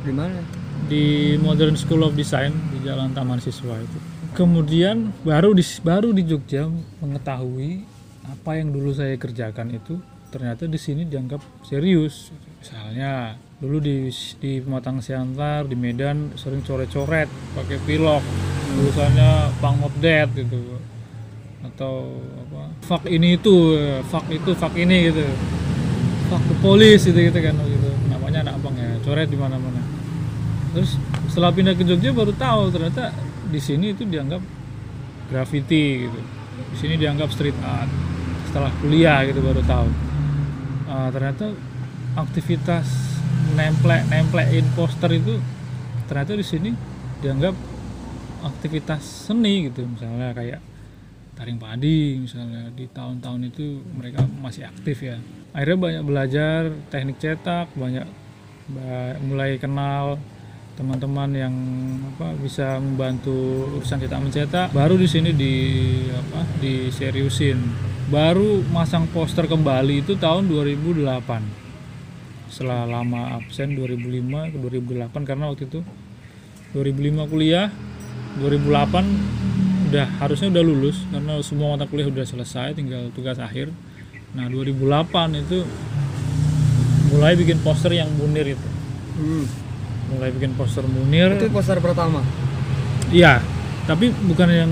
[0.03, 0.35] Gimana?
[0.83, 3.99] di Modern School of Design di Jalan Taman Siswa itu.
[4.33, 6.65] Kemudian baru di baru di Jogja
[6.97, 7.85] mengetahui
[8.25, 10.01] apa yang dulu saya kerjakan itu
[10.33, 12.33] ternyata di sini dianggap serius.
[12.57, 14.09] Misalnya dulu di
[14.41, 18.25] di Pematang Siantar di Medan sering coret-coret pakai pilok
[18.73, 20.81] tulisannya Pang Not Dead gitu.
[21.61, 22.17] Atau
[22.49, 23.77] apa fuck ini itu
[24.09, 25.29] fuck itu fuck ini gitu.
[26.33, 27.89] Fuck the police gitu gitu kan gitu.
[28.09, 29.77] Namanya anak abang ya coret di mana-mana.
[30.73, 30.97] Terus
[31.29, 33.13] setelah pindah ke Jogja baru tahu ternyata
[33.53, 34.41] di sini itu dianggap
[35.29, 36.19] graffiti gitu.
[36.73, 37.89] Di sini dianggap street art.
[38.49, 39.89] Setelah kuliah gitu baru tahu.
[40.89, 41.53] Ah, ternyata
[42.17, 42.85] aktivitas
[43.53, 45.37] nemplek nemplekin poster itu
[46.09, 46.69] ternyata di sini
[47.21, 47.53] dianggap
[48.41, 49.85] aktivitas seni gitu.
[49.85, 50.61] Misalnya kayak
[51.33, 55.17] taring padi misalnya di tahun-tahun itu mereka masih aktif ya.
[55.53, 58.05] Akhirnya banyak belajar teknik cetak banyak
[58.73, 60.17] ba- mulai kenal
[60.73, 61.53] teman-teman yang
[62.13, 65.53] apa bisa membantu urusan cetak mencetak baru di sini di
[66.09, 67.57] apa diseriusin.
[68.09, 71.05] Baru masang poster kembali itu tahun 2008
[72.49, 75.81] setelah lama absen 2005 ke 2008 karena waktu itu
[76.77, 77.73] 2005 kuliah
[78.37, 83.69] 2008 udah harusnya udah lulus karena semua mata kuliah udah selesai tinggal tugas akhir.
[84.33, 85.61] Nah 2008 itu
[87.13, 88.69] mulai bikin poster yang munir itu.
[89.21, 89.62] Hmm.
[90.11, 92.19] Mulai bikin poster munir Itu poster pertama.
[93.13, 93.39] iya
[93.83, 94.71] tapi bukan yang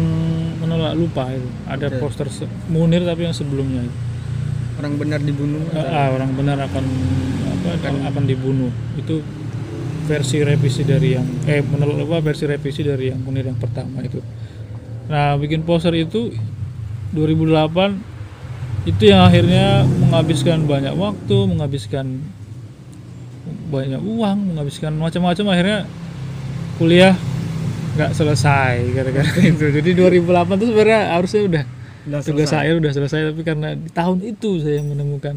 [0.63, 1.99] menolak lupa itu ada Oke.
[1.99, 2.27] poster
[2.71, 3.97] munir tapi yang sebelumnya itu.
[4.79, 5.61] Orang benar dibunuh.
[5.75, 6.85] Ah, ah, orang benar akan
[7.61, 9.21] apa akan dibunuh itu
[10.09, 14.19] versi revisi dari yang eh menolak apa versi revisi dari yang munir yang pertama itu
[15.05, 16.33] nah bikin poster itu
[17.13, 22.25] 2008 itu yang akhirnya menghabiskan banyak waktu menghabiskan
[23.71, 25.79] banyak uang menghabiskan macam-macam akhirnya
[26.75, 27.15] kuliah
[27.91, 31.63] nggak selesai gara-gara itu jadi 2008 itu sebenarnya harusnya udah
[32.01, 32.65] Udah tugas selesai.
[32.65, 35.35] saya udah selesai tapi karena di tahun itu saya menemukan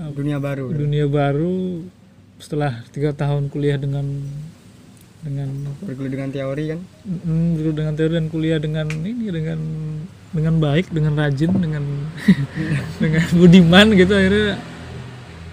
[0.00, 0.72] Dunia baru.
[0.72, 1.84] dunia baru
[2.40, 4.06] setelah tiga tahun kuliah dengan
[5.20, 5.48] dengan
[5.84, 6.80] Berkulit dengan teori kan.
[7.04, 9.58] mm, dulu dengan teori dan kuliah dengan ini dengan
[10.30, 11.84] dengan baik dengan rajin dengan
[13.02, 14.56] dengan budiman gitu akhirnya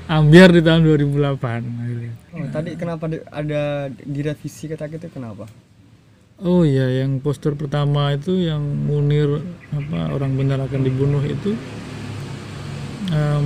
[0.08, 2.14] ambiar di tahun 2008 akhirnya.
[2.32, 5.46] Oh, tadi kenapa ada direvisi kata itu kenapa?
[6.38, 9.42] Oh iya, yang poster pertama itu yang Munir
[9.74, 11.58] apa orang benar akan dibunuh itu.
[13.08, 13.46] em,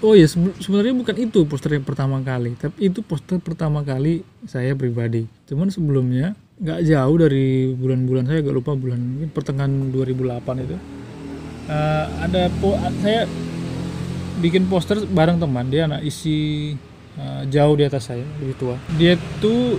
[0.00, 4.24] oh iya, sebe- sebenarnya bukan itu poster yang pertama kali, tapi itu poster pertama kali
[4.48, 5.28] saya pribadi.
[5.46, 10.76] Cuman sebelumnya nggak jauh dari bulan-bulan saya agak lupa bulan pertengahan 2008 itu
[11.62, 13.22] Eh, ada po saya
[14.42, 15.70] bikin poster bareng teman.
[15.70, 16.74] Dia anak isi
[17.16, 18.76] eh, jauh di atas saya lebih tua.
[18.98, 19.78] Dia tuh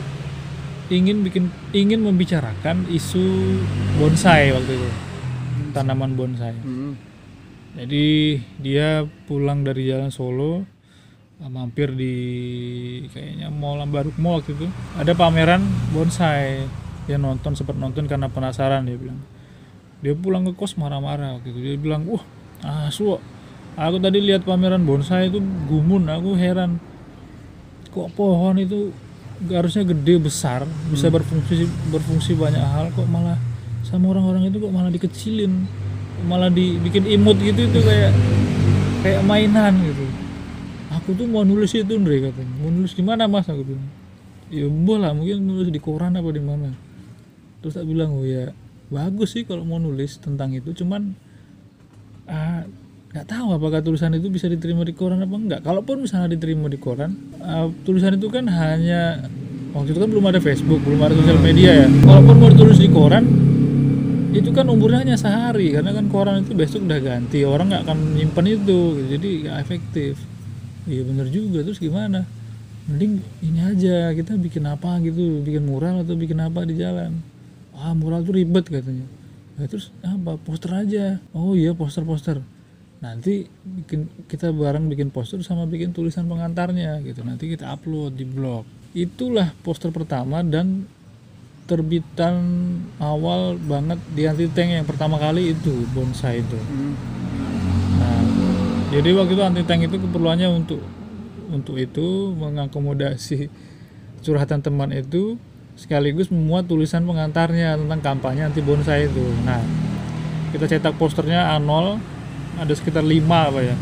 [0.87, 3.59] ingin bikin ingin membicarakan isu
[3.99, 4.89] bonsai waktu itu.
[5.75, 6.55] Tanaman bonsai.
[6.63, 6.95] Hmm.
[7.73, 10.61] jadi dia pulang dari jalan Solo
[11.41, 12.13] mampir di
[13.09, 14.67] kayaknya mall Ambaruk Mall waktu itu.
[14.95, 16.63] Ada pameran bonsai.
[17.03, 19.19] Dia nonton sempat nonton karena penasaran dia bilang.
[20.03, 21.59] Dia pulang ke kos marah-marah waktu itu.
[21.59, 22.23] Dia bilang wah
[22.63, 23.19] asu
[23.73, 26.77] aku tadi lihat pameran bonsai itu gumun aku heran.
[27.93, 28.93] Kok pohon itu
[29.49, 33.35] harusnya gede besar bisa berfungsi berfungsi banyak hal kok malah
[33.83, 35.67] sama orang-orang itu kok malah dikecilin.
[36.23, 38.15] Malah dibikin imut gitu itu kayak
[39.03, 40.05] kayak mainan gitu.
[41.01, 42.53] Aku tuh mau nulis itu Andre katanya.
[42.63, 43.49] Mau nulis di mana mas?
[43.49, 43.89] Aku bilang.
[44.53, 46.71] Ya boleh lah mungkin nulis di koran apa di mana.
[47.59, 48.53] Terus tak bilang oh ya
[48.93, 50.71] bagus sih kalau mau nulis tentang itu.
[50.71, 51.17] Cuman
[52.29, 52.63] ah,
[53.13, 55.61] nggak tahu apakah tulisan itu bisa diterima di koran apa enggak.
[55.61, 57.13] Kalaupun misalnya diterima di koran
[57.45, 59.29] ah, tulisan itu kan hanya
[59.77, 61.87] waktu itu kan belum ada Facebook belum ada sosial media ya.
[62.01, 63.23] Kalaupun mau ditulis di koran
[64.33, 65.69] itu kan umurnya hanya sehari.
[65.77, 68.81] Karena kan koran itu besok udah ganti orang nggak akan nyimpen itu.
[69.05, 70.17] Jadi nggak efektif.
[70.89, 71.61] Iya bener juga.
[71.61, 72.25] Terus gimana?
[72.89, 75.45] Mending ini aja kita bikin apa gitu?
[75.45, 77.21] Bikin mural atau bikin apa di jalan?
[77.77, 79.05] Ah mural tuh ribet katanya.
[79.61, 80.33] Ya terus apa?
[80.41, 81.21] Poster aja.
[81.29, 82.41] Oh iya poster-poster
[83.03, 88.23] nanti bikin kita bareng bikin poster sama bikin tulisan pengantarnya gitu nanti kita upload di
[88.23, 88.63] blog
[88.95, 90.87] itulah poster pertama dan
[91.63, 92.35] terbitan
[92.99, 96.59] awal banget di anti tank yang pertama kali itu bonsai itu.
[97.99, 98.21] Nah,
[98.91, 100.83] jadi waktu itu anti tank itu keperluannya untuk
[101.49, 103.47] untuk itu mengakomodasi
[104.25, 105.39] curhatan teman itu
[105.79, 109.23] sekaligus memuat tulisan pengantarnya tentang kampanye anti bonsai itu.
[109.47, 109.63] Nah,
[110.51, 111.97] kita cetak posternya A0
[112.55, 113.75] ada sekitar 5 apa ya.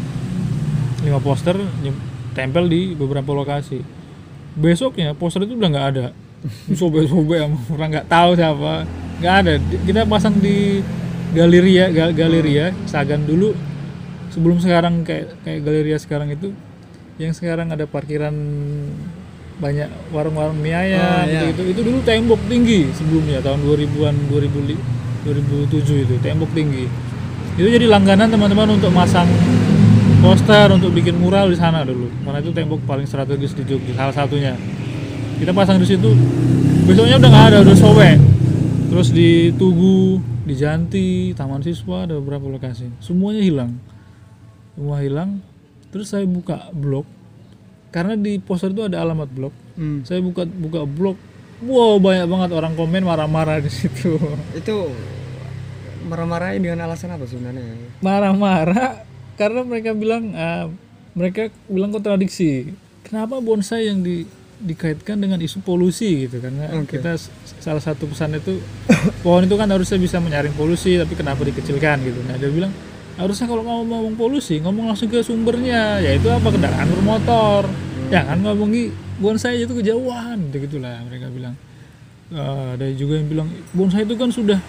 [1.03, 1.57] 5 poster
[2.31, 3.81] tempel di beberapa lokasi.
[4.53, 6.05] Besoknya poster itu udah nggak ada.
[6.69, 8.73] Sobek-sobek sama orang nggak tahu siapa.
[9.19, 9.53] Nggak ada.
[9.81, 10.81] Kita pasang di
[11.31, 13.55] Galeria, Ga- Galeria Sagan dulu
[14.29, 16.51] sebelum sekarang kayak kayak Galeria sekarang itu
[17.15, 18.31] yang sekarang ada parkiran
[19.59, 21.53] banyak warung-warung mie ayam Oh, iya.
[21.53, 24.73] gitu, itu dulu tembok tinggi sebelumnya tahun 2000-an 2000
[25.69, 26.89] 2007 itu tembok tinggi
[27.59, 29.27] itu jadi langganan teman-teman untuk masang
[30.21, 32.07] poster untuk bikin mural di sana dulu.
[32.23, 34.53] Karena itu tembok paling strategis di Jogja salah satunya.
[35.41, 36.13] Kita pasang di situ.
[36.85, 38.21] Besoknya udah nggak ada udah sobek.
[38.93, 42.93] Terus di Tugu di Janti Taman Siswa ada beberapa lokasi.
[43.01, 43.71] Semuanya hilang.
[44.77, 45.41] Semua hilang.
[45.89, 47.03] Terus saya buka blog.
[47.91, 49.53] Karena di poster itu ada alamat blog.
[49.75, 50.05] Hmm.
[50.05, 51.17] saya buka buka blog.
[51.65, 54.21] Wow banyak banget orang komen marah-marah di situ.
[54.53, 54.93] Itu
[56.05, 57.63] marah-marahin dengan alasan apa sebenarnya?
[58.01, 59.03] marah-marah
[59.39, 60.69] karena mereka bilang ah,
[61.17, 62.71] mereka bilang kontradiksi.
[63.01, 64.23] Kenapa bonsai yang di
[64.61, 67.01] dikaitkan dengan isu polusi gitu karena Oke.
[67.01, 67.17] kita
[67.57, 68.61] salah satu pesan itu
[69.25, 72.21] pohon itu kan harusnya bisa menyaring polusi tapi kenapa dikecilkan gitu?
[72.29, 72.69] Nah dia bilang
[73.17, 76.53] harusnya kalau mau ngomong polusi ngomong langsung ke sumbernya yaitu apa?
[76.53, 77.65] Kendaraan bermotor.
[78.13, 81.57] Jangan ngomongi bonsai itu kejauhan gitu gitulah mereka bilang.
[82.31, 84.61] Ah, ada juga yang bilang bonsai itu kan sudah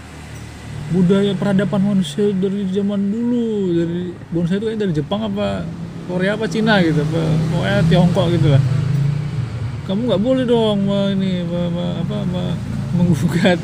[0.93, 5.65] budaya peradaban manusia dari zaman dulu dari bonsai itu kayak dari Jepang apa
[6.05, 8.63] Korea apa Cina gitu apa pokoknya Tiongkok gitu lah.
[9.83, 10.79] Kamu nggak boleh dong
[11.17, 12.59] ini me- apa me-
[12.93, 13.59] menggugat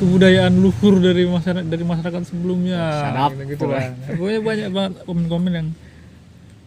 [0.00, 2.80] kebudayaan luhur dari masyarakat dari masyarakat sebelumnya.
[3.36, 3.84] Gitu, gitu lah.
[4.08, 4.40] pokoknya.
[4.40, 5.68] Banyak banget komen-komen yang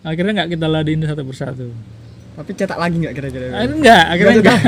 [0.01, 1.67] akhirnya nggak kita ladenin satu persatu.
[2.35, 3.45] Tapi cetak lagi nggak kira-kira?
[3.51, 4.59] akhirnya enggak akhirnya enggak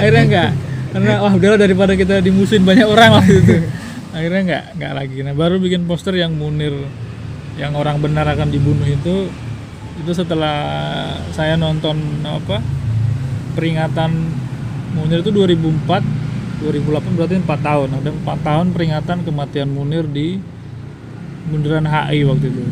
[0.00, 0.50] akhirnya enggak
[0.90, 3.54] karena wah udahlah daripada kita dimusuhin banyak orang waktu itu
[4.10, 5.18] akhirnya enggak enggak lagi.
[5.22, 6.74] Nah baru bikin poster yang munir
[7.58, 9.28] yang orang benar akan dibunuh itu
[10.00, 10.56] itu setelah
[11.36, 12.62] saya nonton apa
[13.52, 14.10] peringatan
[14.90, 17.88] Munir itu 2004 2008 berarti 4 tahun.
[18.00, 20.40] Ada 4 tahun peringatan kematian Munir di
[21.48, 22.64] bundaran HI waktu itu.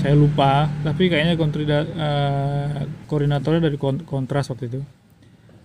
[0.00, 4.80] Saya lupa tapi kayaknya kontrida, eh, koordinatornya dari Kon- kontras waktu itu.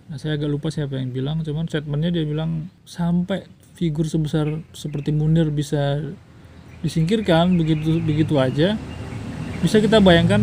[0.08, 3.44] Nah saya agak lupa siapa yang bilang cuman statementnya dia bilang sampai
[3.78, 6.02] figur sebesar seperti Munir bisa
[6.82, 8.74] disingkirkan begitu begitu aja.
[9.62, 10.42] Bisa kita bayangkan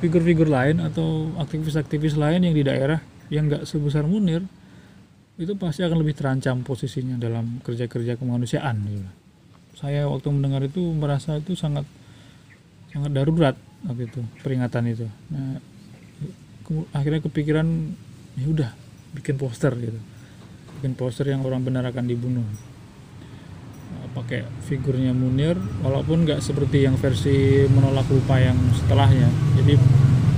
[0.00, 4.48] figur-figur lain atau aktivis-aktivis lain yang di daerah yang nggak sebesar Munir
[5.36, 8.76] itu pasti akan lebih terancam posisinya dalam kerja-kerja kemanusiaan.
[8.88, 9.10] Gitu.
[9.72, 11.88] saya waktu mendengar itu merasa itu sangat
[12.92, 13.56] sangat darurat
[13.88, 15.06] waktu itu peringatan itu.
[15.32, 15.58] Nah
[16.92, 17.66] akhirnya kepikiran
[18.36, 18.70] ya udah
[19.16, 20.00] bikin poster gitu
[20.82, 22.42] bikin poster yang orang benar akan dibunuh.
[22.42, 29.30] Eh, pakai figurnya Munir walaupun nggak seperti yang versi menolak lupa yang setelahnya.
[29.62, 29.78] Jadi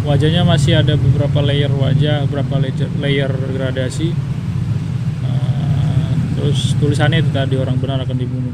[0.05, 2.61] wajahnya masih ada beberapa layer wajah beberapa
[3.01, 4.13] layer, gradasi.
[5.25, 8.53] Eh, terus tulisannya itu tadi orang benar akan dibunuh.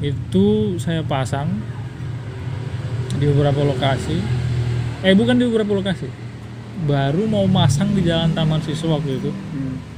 [0.00, 1.60] Itu saya pasang
[3.20, 4.16] di beberapa lokasi.
[5.04, 6.08] Eh bukan di beberapa lokasi.
[6.88, 9.28] Baru mau masang di jalan Taman Siswa waktu itu.
[9.28, 9.91] Hmm.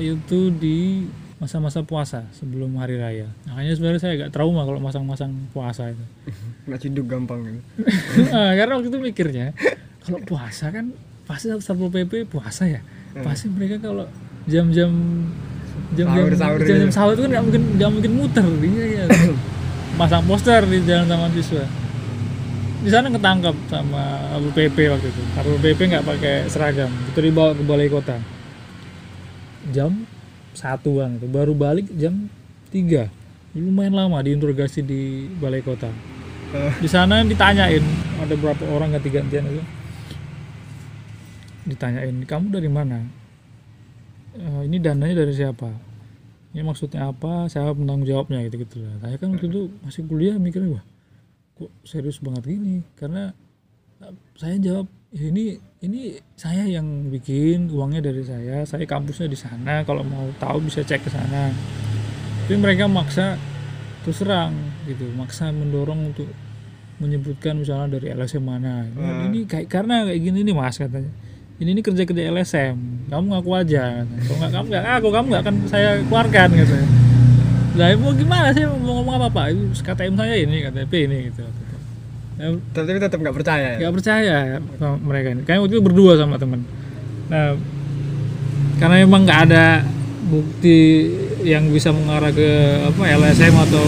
[0.00, 1.06] Itu di
[1.40, 3.24] masa-masa puasa sebelum hari raya.
[3.48, 6.04] Makanya sebenarnya saya agak trauma kalau masang-masang puasa itu.
[6.68, 7.60] Nggak ciduk gampang gitu.
[8.36, 9.56] Ah, karena waktu itu mikirnya
[10.04, 10.92] kalau puasa kan
[11.24, 12.84] pasti satpol pp puasa ya?
[13.24, 14.04] Pasti mereka kalau
[14.44, 14.92] jam-jam
[15.96, 16.92] jam-jam jam-jam gitu.
[16.92, 19.04] sahur itu kan nggak mungkin nggak mungkin muter iya ya.
[20.00, 21.64] Masang poster di jalan taman siswa.
[22.84, 25.22] Di sana ketangkap sama satpol pp waktu itu.
[25.32, 28.20] Satpol pp nggak pakai seragam itu dibawa ke balai kota
[29.70, 30.04] jam
[30.52, 31.26] satuan itu.
[31.30, 32.28] Baru balik jam
[32.74, 33.08] 3
[33.54, 35.90] lumayan lama diinterogasi di balai kota.
[36.54, 37.82] Eh, di sana ditanyain
[38.18, 39.62] ada berapa orang ganti-gantian itu?
[41.66, 43.06] Ditanyain kamu dari mana?
[44.34, 45.70] "Eh, ini dananya dari siapa?
[46.50, 47.46] Ini maksudnya apa?
[47.46, 48.98] Siapa penanggung jawabnya gitu gitu lah.
[49.02, 50.84] Saya kan waktu itu masih kuliah mikirnya wah
[51.58, 52.82] kok serius banget gini?
[52.98, 53.30] Karena
[54.02, 59.38] eh, saya jawab "Ya ini ini saya yang bikin uangnya dari saya saya kampusnya di
[59.38, 59.82] sana.
[59.82, 61.50] Kalau mau tahu bisa cek ke sana.
[62.46, 63.34] Tapi mereka maksa
[64.06, 64.54] terus serang
[64.86, 65.10] gitu.
[65.18, 66.30] Maksa mendorong untuk
[67.02, 68.86] menyebutkan misalnya dari LSM mana.
[68.86, 69.32] Hmm.
[69.32, 71.10] ini kayak karena kayak gini nih mas katanya.
[71.60, 72.76] Ini ini kerja kerja LSM
[73.10, 74.06] kamu ngaku aja.
[74.06, 76.88] Kalau nggak kamu nggak ngaku kamu nggak akan saya keluarkan katanya.
[77.70, 78.62] Lah mau gimana sih?
[78.62, 79.44] Mau ngomong apa pak?
[79.54, 81.42] Itu KTM saya ini KTP ini gitu
[82.72, 83.78] tapi tetap nggak percaya ya?
[83.84, 84.36] nggak percaya
[84.80, 85.42] sama mereka ini.
[85.44, 86.64] Kayak waktu itu berdua sama temen.
[87.28, 87.56] Nah
[88.80, 89.84] karena emang nggak ada
[90.32, 91.10] bukti
[91.44, 92.50] yang bisa mengarah ke
[92.88, 93.84] apa LSM atau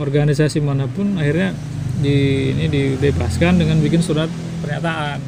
[0.00, 1.52] organisasi mana pun akhirnya
[2.00, 4.30] di ini dibebaskan dengan bikin surat
[4.64, 5.20] pernyataan.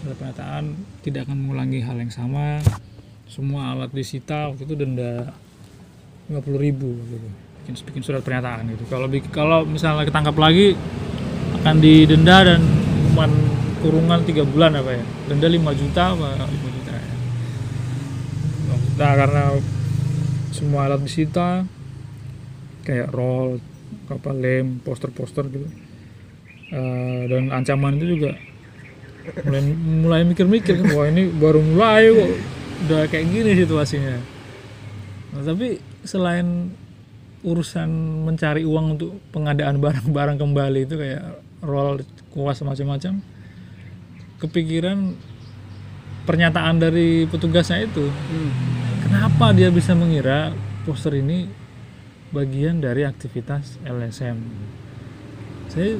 [0.00, 0.64] Surat pernyataan
[1.04, 2.62] tidak akan mengulangi hal yang sama.
[3.28, 5.34] Semua alat disita waktu itu denda
[6.30, 8.84] 50.000 ribu gitu bikin bikin surat pernyataan gitu.
[8.88, 10.74] Kalau kalau misalnya ketangkap lagi
[11.60, 13.30] akan didenda dan hukuman
[13.80, 15.04] kurungan tiga bulan apa ya?
[15.28, 17.14] Denda 5 juta apa 5 juta ya?
[19.00, 19.42] Nah karena
[20.50, 21.64] semua alat disita
[22.84, 23.60] kayak roll
[24.10, 25.68] apa lem poster-poster gitu.
[26.70, 28.38] Eh, dan ancaman itu juga
[29.44, 32.30] mulai mulai mikir-mikir kan wah ini baru mulai kok
[32.86, 34.16] udah kayak gini situasinya.
[35.30, 36.72] Nah, tapi selain
[37.40, 37.88] urusan
[38.26, 43.20] mencari uang untuk pengadaan barang-barang kembali itu kayak roll kuas macam-macam.
[44.40, 45.16] Kepikiran
[46.24, 48.08] pernyataan dari petugasnya itu.
[48.08, 48.52] Hmm.
[49.10, 50.54] kenapa dia bisa mengira
[50.86, 51.50] poster ini
[52.30, 54.38] bagian dari aktivitas LSM
[55.66, 55.98] saya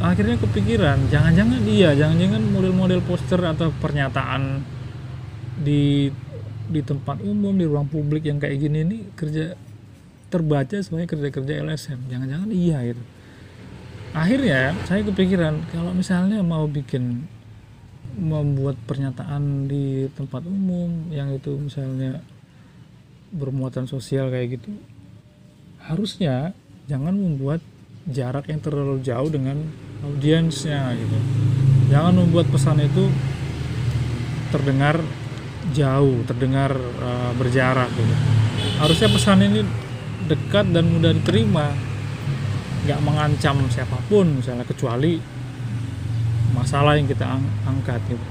[0.00, 4.64] akhirnya kepikiran jangan-jangan iya jangan-jangan model-model poster atau pernyataan
[5.60, 6.08] di
[6.66, 9.56] di tempat umum di ruang publik yang kayak gini ini kerja
[10.28, 13.02] terbaca sebagai kerja-kerja LSM jangan-jangan iya gitu.
[14.16, 17.28] Akhirnya saya kepikiran kalau misalnya mau bikin
[18.16, 22.24] membuat pernyataan di tempat umum yang itu misalnya
[23.28, 24.72] bermuatan sosial kayak gitu
[25.84, 26.56] harusnya
[26.88, 27.60] jangan membuat
[28.08, 29.58] jarak yang terlalu jauh dengan
[30.06, 31.18] audiensnya gitu.
[31.90, 33.10] Jangan membuat pesan itu
[34.54, 35.02] terdengar
[35.74, 36.70] jauh terdengar
[37.02, 38.14] uh, berjarak gitu.
[38.78, 39.60] Harusnya pesan ini
[40.26, 41.70] dekat dan mudah diterima.
[42.84, 45.18] Nggak mengancam siapa pun misalnya kecuali
[46.52, 48.26] masalah yang kita ang- angkat gitu.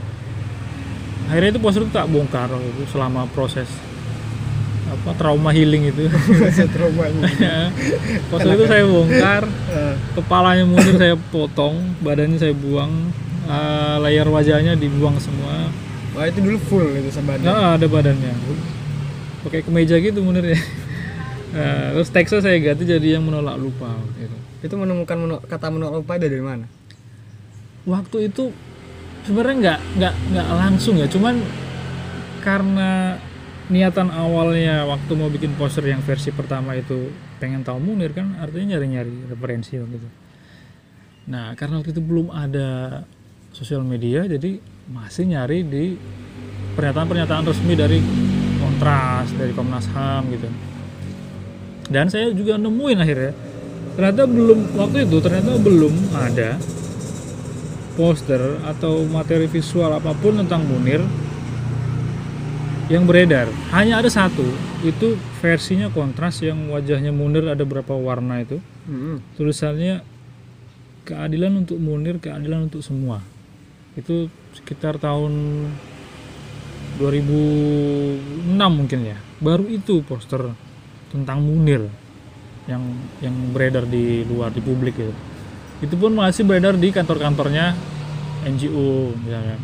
[1.25, 3.67] Akhirnya itu poster itu tak bongkar itu selama proses
[4.85, 6.05] apa trauma healing itu.
[6.71, 7.09] Trauma
[8.29, 9.43] poster itu saya bongkar
[9.75, 13.11] Eh, kepalanya mundur saya potong badannya saya buang
[13.43, 15.67] eh, layar wajahnya dibuang semua.
[16.15, 18.31] Wah itu dulu full itu sebadan nah ada badannya.
[19.43, 20.59] Pakai kemeja gitu munir ya
[21.56, 24.38] Nah, terus teksnya saya ganti jadi yang menolak lupa waktu itu.
[24.66, 26.66] itu menemukan menol- kata menolak lupa dari mana?
[27.88, 28.51] Waktu itu
[29.24, 31.08] sebenarnya nggak nggak nggak langsung ya.
[31.08, 31.39] Cuman
[32.43, 33.16] karena
[33.72, 38.76] niatan awalnya waktu mau bikin poster yang versi pertama itu pengen tahu Munir kan artinya
[38.76, 40.10] nyari-nyari referensi waktu itu.
[41.32, 43.01] Nah karena waktu itu belum ada
[43.56, 44.60] sosial media jadi
[44.91, 45.95] masih nyari di
[46.76, 48.03] pernyataan-pernyataan resmi dari
[48.60, 50.49] Kontras dari Komnas HAM gitu
[51.89, 53.33] dan saya juga nemuin akhirnya.
[53.95, 56.59] Ternyata belum waktu itu ternyata belum ada
[57.95, 60.99] poster atau materi visual apa pun tentang Munir
[62.91, 63.49] yang beredar.
[63.71, 64.45] Hanya ada satu
[64.86, 68.59] itu versinya kontras yang wajahnya Munir ada berapa warna itu.
[68.86, 69.17] Hmm.
[69.33, 70.05] tulisannya
[71.09, 73.17] keadilan untuk Munir keadilan untuk semua.
[73.97, 75.65] Itu sekitar tahun
[76.99, 79.17] 2006 mungkin ya.
[79.41, 80.53] Baru itu poster
[81.16, 81.88] tentang Munir
[82.68, 82.84] yang
[83.24, 85.13] yang beredar di luar di publik itu
[85.84, 87.76] itu pun masih beredar di kantor-kantornya
[88.45, 89.57] NGO misalnya.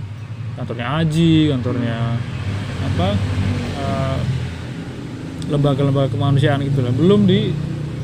[0.52, 1.97] Kantornya Aji kantornya
[2.82, 3.08] apa
[3.80, 4.20] eh,
[5.47, 6.91] lembaga-lembaga kemanusiaan gitu lah.
[6.91, 7.52] Belum di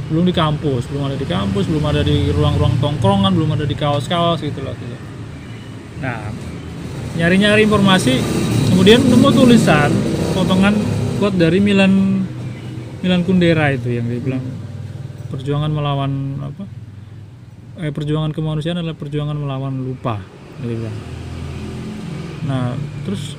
[0.08, 3.76] belum di kampus belum ada di kampus belum ada di ruang-ruang tongkrongan belum ada di
[3.76, 4.96] kaos-kaos gitu loh gitu.
[6.00, 6.32] nah
[7.20, 8.24] nyari-nyari informasi
[8.72, 9.92] kemudian nemu tulisan
[10.32, 10.80] potongan
[11.20, 12.17] quote dari Milan
[13.06, 14.44] Milan Kundera itu yang dia bilang
[15.30, 16.64] perjuangan melawan apa
[17.84, 20.24] eh, perjuangan kemanusiaan adalah perjuangan melawan lupa
[20.64, 20.98] dia bilang
[22.48, 22.74] nah
[23.04, 23.36] terus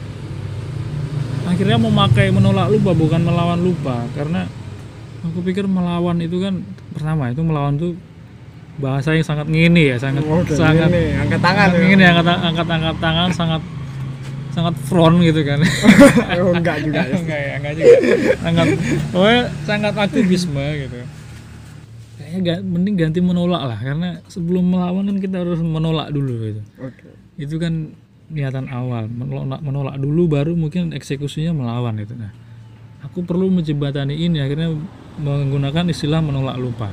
[1.49, 4.45] akhirnya memakai menolak lupa bukan melawan lupa karena
[5.25, 6.61] aku pikir melawan itu kan
[6.93, 7.97] pertama itu melawan tuh
[8.79, 11.79] bahasa yang sangat ngini ya sangat Oke, sangat ini, angkat tangan ya.
[11.83, 13.63] ngini angkat angkat angkat tangan sangat
[14.59, 15.63] sangat front gitu kan.
[16.43, 17.07] Oh, enggak juga.
[17.07, 17.15] Ya.
[17.23, 17.97] enggak ya enggak juga.
[18.43, 18.67] Sangat
[19.15, 20.99] pokoknya sangat aktivisme gitu.
[22.19, 26.63] Kayaknya ga, mending ganti menolak lah karena sebelum melawan kan kita harus menolak dulu gitu.
[26.83, 27.09] Oke.
[27.39, 27.95] Itu kan
[28.29, 32.29] niatan awal menolak menolak dulu baru mungkin eksekusinya melawan itu nah
[33.01, 34.77] aku perlu menjembatani ini akhirnya
[35.23, 36.91] menggunakan istilah menolak lupa.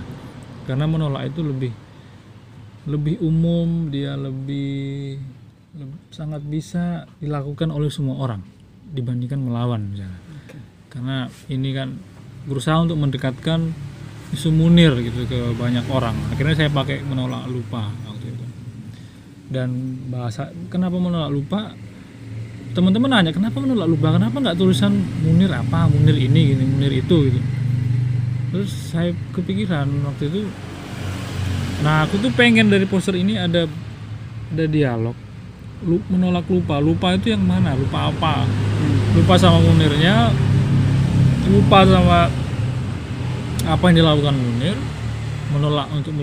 [0.66, 1.74] Karena menolak itu lebih
[2.86, 5.18] lebih umum dia lebih
[6.12, 8.42] sangat bisa dilakukan oleh semua orang
[8.96, 10.20] dibandingkan melawan misalnya.
[10.88, 12.00] Karena ini kan
[12.48, 13.76] berusaha untuk mendekatkan
[14.32, 16.16] isu munir gitu ke banyak orang.
[16.32, 18.46] Akhirnya saya pakai menolak lupa waktu itu.
[19.52, 19.70] Dan
[20.08, 21.76] bahasa kenapa menolak lupa?
[22.76, 24.16] Teman-teman nanya kenapa menolak lupa?
[24.16, 25.92] Kenapa nggak tulisan munir apa?
[25.92, 27.40] Munir ini gini munir itu gitu.
[28.56, 30.42] Terus saya kepikiran waktu itu
[31.84, 33.68] nah aku tuh pengen dari poster ini ada
[34.56, 35.25] ada dialog
[35.84, 36.80] Lu, menolak lupa.
[36.80, 37.76] Lupa itu yang mana?
[37.76, 38.48] Lupa apa?
[39.12, 40.32] Lupa sama munirnya
[41.46, 42.20] lupa sama
[43.66, 44.78] apa yang dilakukan munir
[45.54, 46.14] menolak untuk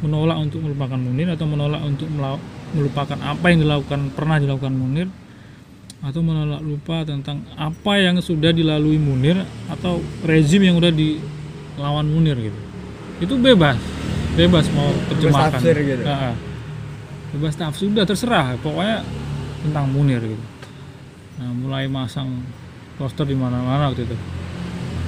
[0.00, 2.08] menolak untuk melupakan munir atau menolak untuk
[2.72, 5.08] melupakan apa yang dilakukan pernah dilakukan munir
[6.00, 12.36] atau menolak lupa tentang apa yang sudah dilalui munir atau rezim yang udah dilawan munir
[12.36, 12.60] gitu.
[13.20, 13.76] Itu bebas.
[14.36, 15.60] Bebas mau terjemahkan.
[15.60, 16.04] Gitu.
[17.36, 18.56] Bebas tafsir sudah terserah.
[18.64, 19.04] Pokoknya
[19.60, 20.44] tentang munir gitu.
[21.36, 22.40] Nah mulai masang
[22.96, 24.16] poster di mana-mana waktu itu.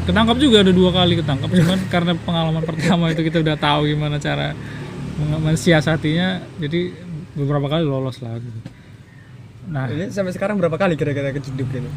[0.04, 1.48] Ketangkap juga ada dua kali ketangkap.
[1.48, 4.52] Cuman karena pengalaman pertama itu kita udah tahu gimana cara
[5.18, 6.94] mensiasatinya jadi
[7.34, 8.60] beberapa kali lolos lah gitu.
[9.68, 9.84] Nah.
[9.88, 11.90] Ini sampai sekarang berapa kali kira-kira kejeduk ini?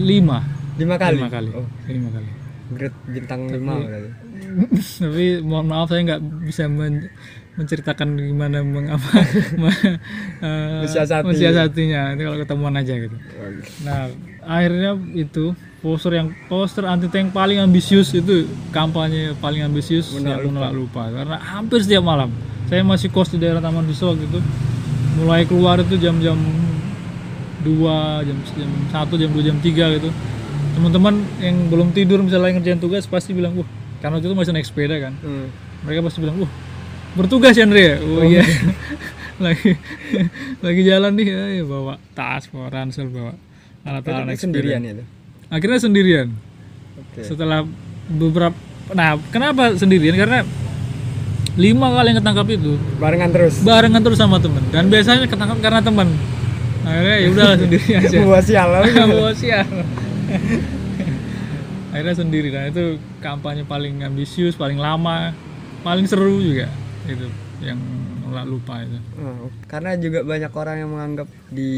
[0.00, 0.40] Lima.
[0.80, 1.20] Lima kali?
[1.20, 1.50] Lima kali.
[1.52, 1.68] Oh.
[1.88, 2.30] Lima kali.
[2.72, 4.10] Grade bintang lima berarti.
[5.04, 7.12] tapi mohon maaf saya nggak bisa men-
[7.52, 9.12] menceritakan gimana mengapa
[10.82, 11.26] Mensiasati.
[11.28, 12.16] mensiasatinya.
[12.16, 13.16] Itu kalau ketemuan aja gitu.
[13.84, 14.08] Nah
[14.42, 15.52] akhirnya itu
[15.84, 21.02] poster yang poster anti tank paling ambisius itu kampanye paling ambisius Menolak yang menolak lupa.
[21.12, 22.32] Karena hampir setiap malam
[22.72, 24.40] saya masih kos di daerah Taman Biswa gitu.
[25.20, 26.40] Mulai keluar itu jam-jam
[27.62, 27.68] 2
[28.26, 30.08] jam jam 1 jam 2 jam 3 gitu.
[30.72, 33.68] Teman-teman yang belum tidur misalnya ngerjain tugas pasti bilang wah
[34.00, 35.12] karena waktu itu masih naik sepeda kan.
[35.20, 35.52] Hmm.
[35.84, 36.50] mereka pasti bilang wah
[37.18, 37.96] bertugas ya Andre ya?
[38.00, 38.44] Oh, iya.
[39.42, 39.74] Lagi
[40.62, 43.34] lagi jalan nih ya, ya, bawa tas bawa ransel bawa
[43.82, 45.02] alat-alat sendirian itu
[45.50, 46.28] akhirnya sendirian.
[46.96, 47.26] Oke.
[47.26, 47.66] Setelah
[48.06, 48.54] beberapa
[48.94, 50.14] nah kenapa sendirian?
[50.14, 50.46] Karena
[51.58, 53.54] lima kali yang ketangkap itu barengan terus.
[53.60, 54.62] barengan terus sama temen.
[54.70, 56.08] Dan biasanya ketangkap karena teman
[56.86, 58.18] akhirnya ya udah sendiri aja.
[58.22, 59.66] Buah sial Bawa sial.
[61.92, 62.48] akhirnya sendiri.
[62.48, 62.84] Dan itu
[63.18, 65.34] kampanye paling ambisius paling lama
[65.82, 66.70] paling seru juga
[67.06, 67.26] itu
[67.60, 67.78] yang
[68.22, 68.98] nolak lupa itu.
[69.18, 71.70] Oh, karena juga banyak orang yang menganggap di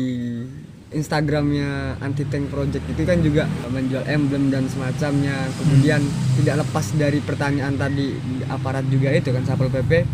[0.95, 5.51] Instagramnya anti tank project itu kan juga menjual emblem dan semacamnya.
[5.59, 6.01] Kemudian
[6.39, 8.15] tidak lepas dari pertanyaan tadi
[8.47, 10.07] aparat juga itu kan satpol pp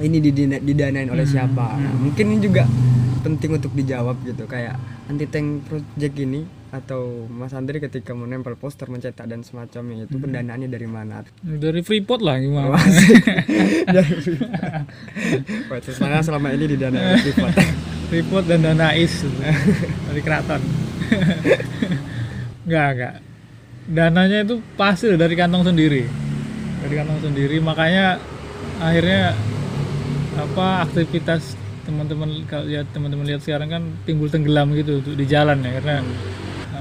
[0.00, 1.76] ini didina- didanain oleh siapa?
[1.76, 2.64] Nah, mungkin ini juga
[3.20, 4.76] penting untuk dijawab gitu kayak
[5.08, 6.40] anti tank project ini
[6.70, 11.26] atau Mas Andri ketika menempel poster mencetak dan semacamnya itu pendanaannya dari mana?
[11.42, 12.78] Dari Freeport lah gimana?
[13.94, 14.14] Dari
[15.66, 17.54] Wah, itu sebenarnya selama ini didanai oleh Freeport.
[18.10, 19.38] Freeport dan Danais gitu.
[20.10, 20.62] dari keraton.
[22.66, 23.14] Enggak enggak
[23.90, 26.06] dananya itu pasti dari kantong sendiri.
[26.86, 27.56] Dari kantong sendiri.
[27.58, 28.22] Makanya
[28.78, 29.34] akhirnya
[30.38, 35.80] apa aktivitas teman-teman kalau lihat teman-teman lihat sekarang kan timbul tenggelam gitu di jalan ya
[35.80, 36.06] karena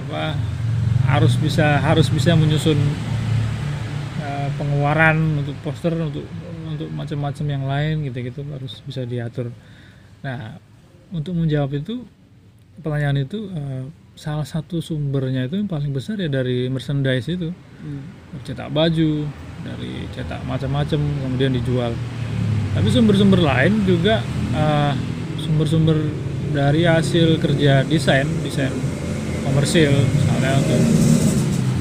[0.09, 0.33] apa
[1.05, 2.77] harus bisa harus bisa menyusun
[4.25, 6.25] eh, pengeluaran untuk poster untuk
[6.69, 9.53] untuk macam-macam yang lain gitu-gitu harus bisa diatur.
[10.25, 10.57] Nah,
[11.13, 12.05] untuk menjawab itu
[12.81, 13.85] pertanyaan itu eh,
[14.17, 17.53] salah satu sumbernya itu yang paling besar ya dari merchandise itu.
[18.45, 19.29] Cetak baju
[19.61, 21.93] dari cetak macam-macam kemudian dijual.
[22.73, 24.25] Tapi sumber-sumber lain juga
[24.57, 24.93] eh,
[25.41, 25.97] sumber-sumber
[26.49, 28.73] dari hasil kerja desain desain
[29.49, 30.81] komersil misalnya untuk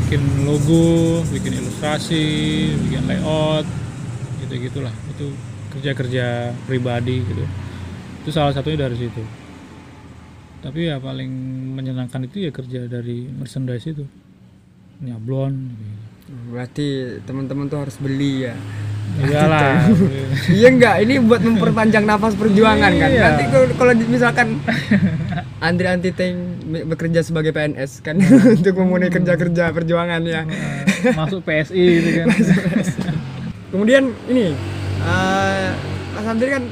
[0.05, 2.25] bikin logo bikin ilustrasi
[2.89, 3.69] bikin layout
[4.41, 5.29] gitu gitulah itu
[5.77, 7.45] kerja-kerja pribadi gitu
[8.25, 9.23] itu salah satunya dari situ
[10.59, 11.31] tapi ya paling
[11.79, 14.05] menyenangkan itu ya kerja dari merchandise itu
[14.99, 16.09] nyablon gitu.
[16.53, 16.87] Berarti
[17.25, 18.55] teman-teman tuh harus beli ya.
[19.19, 19.91] Iyalah
[20.47, 23.11] iya enggak, ini buat memperpanjang nafas perjuangan kan.
[23.11, 23.23] Iya.
[23.35, 23.45] Nanti
[23.75, 24.63] kalau- misalkan
[25.59, 26.37] Andri Anti Tank
[26.87, 28.15] bekerja sebagai PNS kan
[28.59, 30.47] untuk memenuhi kerja-kerja perjuangan ya.
[30.47, 32.27] Eh, masuk PSI gitu kan
[33.69, 34.55] Kemudian ini
[35.03, 35.69] eh,
[36.15, 36.65] Mas Andri kan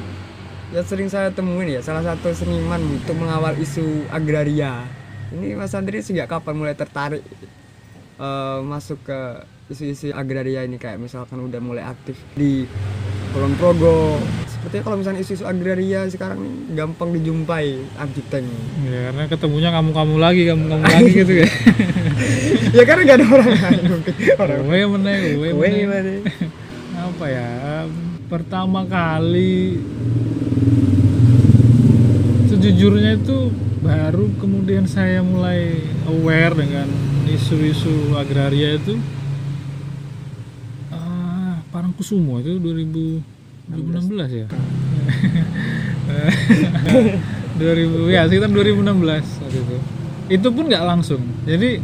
[0.71, 4.87] ya sering saya temuin ya salah satu seniman untuk mengawal isu agraria.
[5.35, 7.23] Ini Mas Andri sejak kapan mulai tertarik
[8.17, 9.19] eh, masuk ke
[9.67, 12.63] isu-isu agraria ini kayak misalkan udah mulai aktif di
[13.35, 14.15] Kulon Progo.
[14.47, 18.47] Sepertinya kalau misalnya isu-isu agraria sekarang nih gampang dijumpai anti tank.
[18.87, 21.49] ya karena ketemunya kamu-kamu lagi kamu-kamu lagi gitu ya
[22.71, 24.13] ya karena gak ada orang lain mungkin.
[24.39, 25.49] Orang gue meneng gue
[26.97, 27.49] apa ya
[28.27, 29.79] pertama kali
[32.51, 36.87] sejujurnya itu baru kemudian saya mulai aware dengan
[37.29, 38.99] isu-isu agraria itu
[41.97, 43.25] Parangkusumo itu 2016
[44.29, 44.45] ya?
[47.57, 49.77] 2000 ya sekitar 2016 waktu itu.
[50.29, 51.25] Itu pun nggak langsung.
[51.49, 51.81] Jadi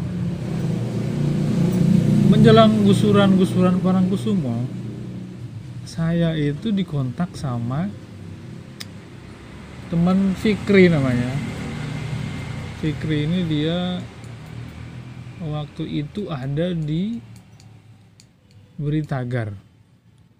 [2.29, 4.69] menjelang gusuran-gusuran Parangkusumo
[5.89, 7.89] saya itu dikontak sama
[9.89, 11.33] teman Fikri namanya.
[12.85, 13.97] Fikri ini dia
[15.41, 17.17] waktu itu ada di
[18.77, 19.72] Beritagar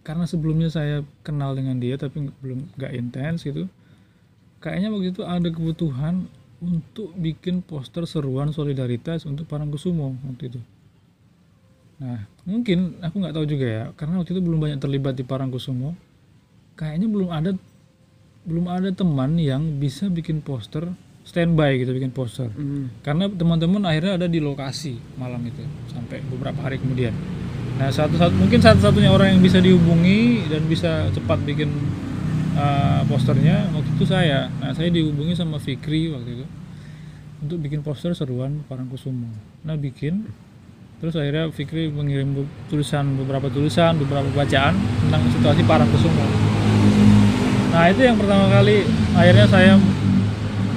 [0.04, 3.72] karena sebelumnya saya kenal dengan dia tapi belum nggak intens gitu
[4.60, 6.28] kayaknya waktu itu ada kebutuhan
[6.64, 10.60] untuk bikin poster seruan solidaritas untuk Parangkusumo waktu itu
[12.04, 15.96] Nah, mungkin aku nggak tahu juga ya, karena waktu itu belum banyak terlibat di Parangkusumo.
[16.76, 17.52] Kayaknya belum ada
[18.44, 20.90] belum ada teman yang bisa bikin poster
[21.24, 22.52] standby gitu bikin poster.
[22.52, 22.92] Hmm.
[23.06, 27.16] Karena teman-teman akhirnya ada di lokasi malam itu sampai beberapa hari kemudian.
[27.82, 31.74] Nah, satu, satu mungkin satu-satunya orang yang bisa dihubungi dan bisa cepat bikin
[32.54, 34.50] uh, posternya waktu itu saya.
[34.62, 36.46] Nah, saya dihubungi sama Fikri waktu itu
[37.44, 39.28] untuk bikin poster seruan Parangkusumo.
[39.68, 40.30] Nah, bikin
[41.04, 44.72] Terus akhirnya Fikri mengirim tulisan beberapa tulisan, beberapa bacaan
[45.04, 46.24] tentang situasi Parangkusumo.
[47.76, 49.76] Nah itu yang pertama kali akhirnya saya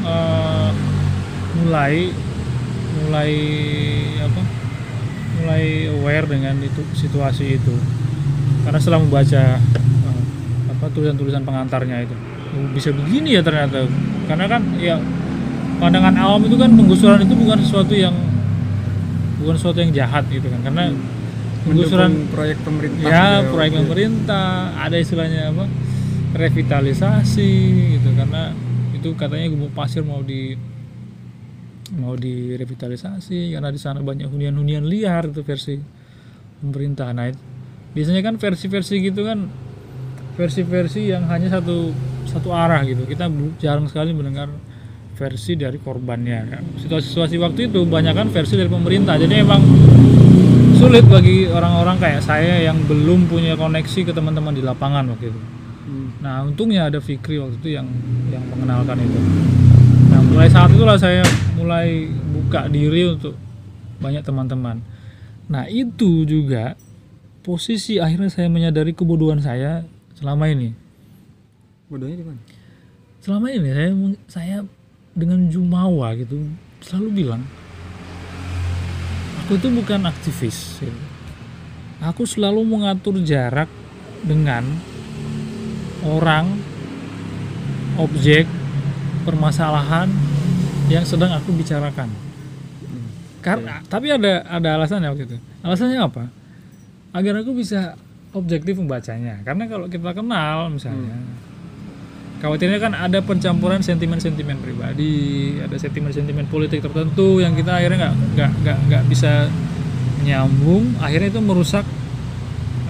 [0.03, 0.69] eh,
[1.63, 2.11] mulai
[3.07, 3.33] mulai
[4.19, 4.43] apa?
[5.47, 7.75] Mulai aware dengan itu situasi itu.
[8.67, 10.21] Karena setelah membaca eh,
[10.75, 12.15] apa tulisan-tulisan pengantarnya itu
[12.59, 13.87] "Oh, bisa begini ya ternyata.
[14.27, 14.99] Karena kan ya
[15.79, 18.17] pandangan awam itu kan penggusuran itu bukan sesuatu yang
[19.41, 20.91] bukan sesuatu yang jahat gitu kan karena
[21.69, 24.49] penggusuran Mendukung proyek pemerintah ya proyek pemerintah
[24.81, 25.65] ada istilahnya apa
[26.37, 27.53] revitalisasi
[28.01, 28.57] gitu karena
[28.97, 30.57] itu katanya gumuk pasir mau di
[31.95, 35.79] mau direvitalisasi karena di sana banyak hunian-hunian liar itu versi
[36.59, 37.31] pemerintah nah
[37.95, 39.47] biasanya kan versi-versi gitu kan
[40.35, 41.95] versi-versi yang hanya satu
[42.27, 43.31] satu arah gitu kita
[43.63, 44.51] jarang sekali mendengar
[45.17, 46.63] versi dari korbannya kan.
[46.77, 49.63] situasi-situasi waktu itu banyak kan versi dari pemerintah jadi emang
[50.77, 55.41] sulit bagi orang-orang kayak saya yang belum punya koneksi ke teman-teman di lapangan waktu itu
[55.87, 56.11] Hmm.
[56.19, 57.87] Nah untungnya ada Fikri waktu itu yang
[58.35, 59.19] yang mengenalkan itu.
[60.37, 61.25] Mulai saat itulah saya
[61.57, 63.33] mulai buka diri untuk
[64.05, 64.85] banyak teman-teman.
[65.49, 66.77] Nah itu juga
[67.41, 70.77] posisi akhirnya saya menyadari kebodohan saya selama ini.
[71.89, 72.41] Bodohnya di mana?
[73.25, 73.91] Selama ini saya
[74.29, 74.59] saya
[75.17, 76.37] dengan jumawa gitu
[76.85, 77.41] selalu bilang
[79.41, 80.85] aku itu bukan aktivis.
[80.85, 81.01] gitu.
[82.05, 83.73] Aku selalu mengatur jarak
[84.21, 84.69] dengan
[86.05, 86.61] orang,
[87.97, 88.45] objek,
[89.27, 90.07] permasalahan
[90.87, 92.07] yang sedang aku bicarakan.
[93.43, 95.39] Karena tapi ada ada alasannya waktu itu.
[95.67, 96.25] Alasannya apa?
[97.11, 97.99] Agar aku bisa
[98.31, 99.43] objektif membacanya.
[99.43, 101.19] Karena kalau kita kenal misalnya,
[102.43, 108.51] khawatirnya kan ada pencampuran sentimen-sentimen pribadi ada sentimen-sentimen politik tertentu yang kita akhirnya nggak nggak
[108.61, 109.49] nggak nggak bisa
[110.21, 111.87] nyambung akhirnya itu merusak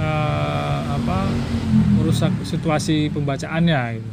[0.03, 1.31] eh, apa
[1.95, 4.11] merusak situasi pembacaannya gitu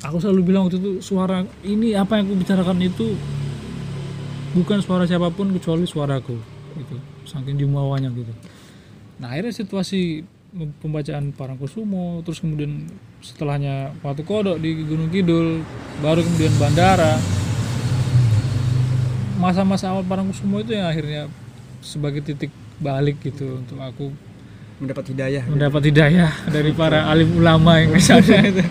[0.00, 3.16] aku selalu bilang waktu itu suara ini apa yang aku bicarakan itu
[4.56, 6.36] bukan suara siapa pun kecuali suaraku
[6.76, 6.96] gitu.
[7.28, 8.32] Saking jumawanya gitu.
[9.20, 10.24] Nah akhirnya situasi
[10.82, 12.90] pembacaan Parangkusumo terus kemudian
[13.22, 15.62] setelahnya Watu Kodok di Gunung Kidul
[16.02, 17.20] baru kemudian Bandara.
[19.38, 21.30] Masa-masa awal Parangkusumo itu yang akhirnya
[21.80, 24.12] sebagai titik balik gitu untuk aku
[24.80, 28.62] mendapat hidayah mendapat hidayah dari para alim ulama yang misalnya itu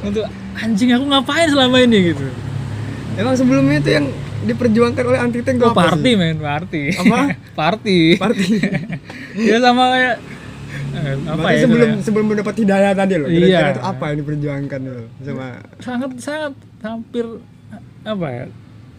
[0.00, 0.24] untuk
[0.56, 2.26] anjing aku ngapain selama ini gitu
[3.20, 4.06] emang sebelumnya itu yang
[4.40, 6.16] diperjuangkan oleh anti tank itu oh, apa party sih?
[6.16, 7.18] men party Apa?
[7.60, 8.48] party party
[9.52, 10.16] ya sama kayak
[10.96, 11.96] eh, apa ya sebelum ya?
[12.00, 13.76] sebelum mendapat hidayah tadi loh Iya.
[13.76, 15.46] itu apa yang diperjuangkan loh sama
[15.84, 17.26] sangat sangat hampir
[18.08, 18.44] apa ya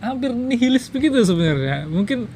[0.06, 2.30] hampir nihilis begitu sebenarnya mungkin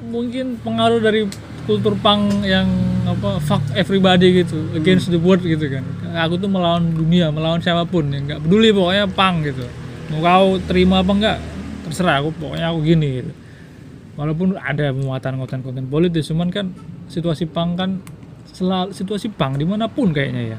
[0.00, 1.28] mungkin pengaruh dari
[1.70, 2.66] kultur punk yang
[3.06, 5.86] apa fuck everybody gitu against the world gitu kan.
[6.26, 9.62] Aku tuh melawan dunia melawan siapa pun yang nggak peduli pokoknya punk gitu.
[10.10, 11.38] Mau kau terima apa enggak
[11.86, 13.32] terserah aku pokoknya aku gini gitu.
[14.18, 16.74] Walaupun ada muatan konten-konten politis cuman kan
[17.06, 18.02] situasi punk kan
[18.50, 20.58] selalu situasi punk di mana pun kayaknya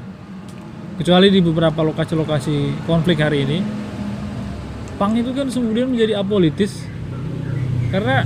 [0.96, 3.58] Kecuali di beberapa lokasi-lokasi konflik hari ini
[4.96, 6.88] punk itu kan kemudian menjadi apolitis.
[7.92, 8.24] Karena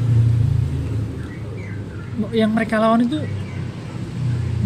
[2.33, 3.19] yang mereka lawan itu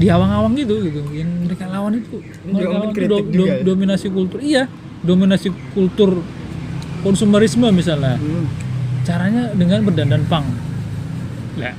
[0.01, 1.01] di awang-awang gitu gitu.
[1.13, 2.17] Yang mereka lawan itu
[2.49, 3.65] mereka lawan itu do- do- juga ya?
[3.65, 4.39] dominasi kultur.
[4.41, 4.65] Iya
[5.01, 6.11] dominasi kultur
[7.01, 8.17] konsumerisme misalnya.
[8.21, 8.47] Hmm.
[9.01, 10.45] caranya dengan berdandan pang
[11.57, 11.73] ya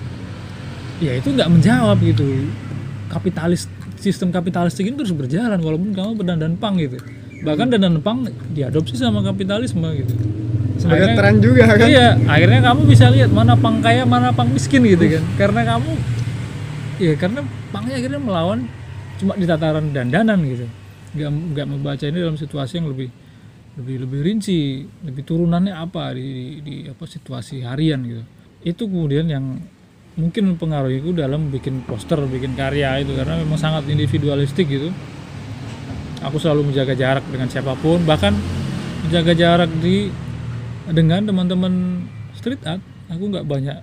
[0.98, 2.50] ya itu nggak menjawab gitu.
[3.14, 3.70] Kapitalis
[4.02, 6.98] sistem kapitalistik ini terus berjalan walaupun kamu berdandan pang gitu.
[7.46, 10.18] Bahkan dandan pang diadopsi sama kapitalisme gitu
[10.92, 11.88] Akhirnya- tren juga kan?
[11.88, 15.24] Iya akhirnya kamu bisa lihat mana pang kaya mana pang miskin gitu kan?
[15.40, 15.92] Karena kamu
[17.02, 17.40] ya karena
[17.72, 18.60] pangnya akhirnya melawan
[19.18, 20.66] cuma di tataran dandanan gitu.
[21.16, 23.10] Nggak nggak membaca ini dalam situasi yang lebih
[23.72, 28.24] lebih lebih rinci lebih turunannya apa di, di, di apa situasi harian gitu.
[28.62, 29.58] Itu kemudian yang
[30.20, 33.16] mungkin mempengaruhiku dalam bikin poster bikin karya itu.
[33.16, 34.92] Karena memang sangat individualistik gitu.
[36.22, 38.36] Aku selalu menjaga jarak dengan siapa pun bahkan
[39.08, 40.14] menjaga jarak di
[40.90, 41.74] dengan teman-teman
[42.34, 43.78] street art aku nggak banyak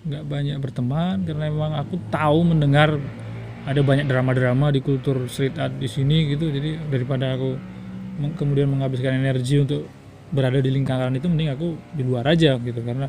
[0.00, 2.96] nggak banyak berteman karena memang aku tahu mendengar
[3.68, 6.48] ada banyak drama-drama di kultur street art di sini gitu.
[6.48, 7.54] Jadi daripada aku
[8.40, 9.84] kemudian menghabiskan energi untuk
[10.32, 12.80] berada di lingkaran itu mending aku di luar aja gitu.
[12.80, 13.06] Karena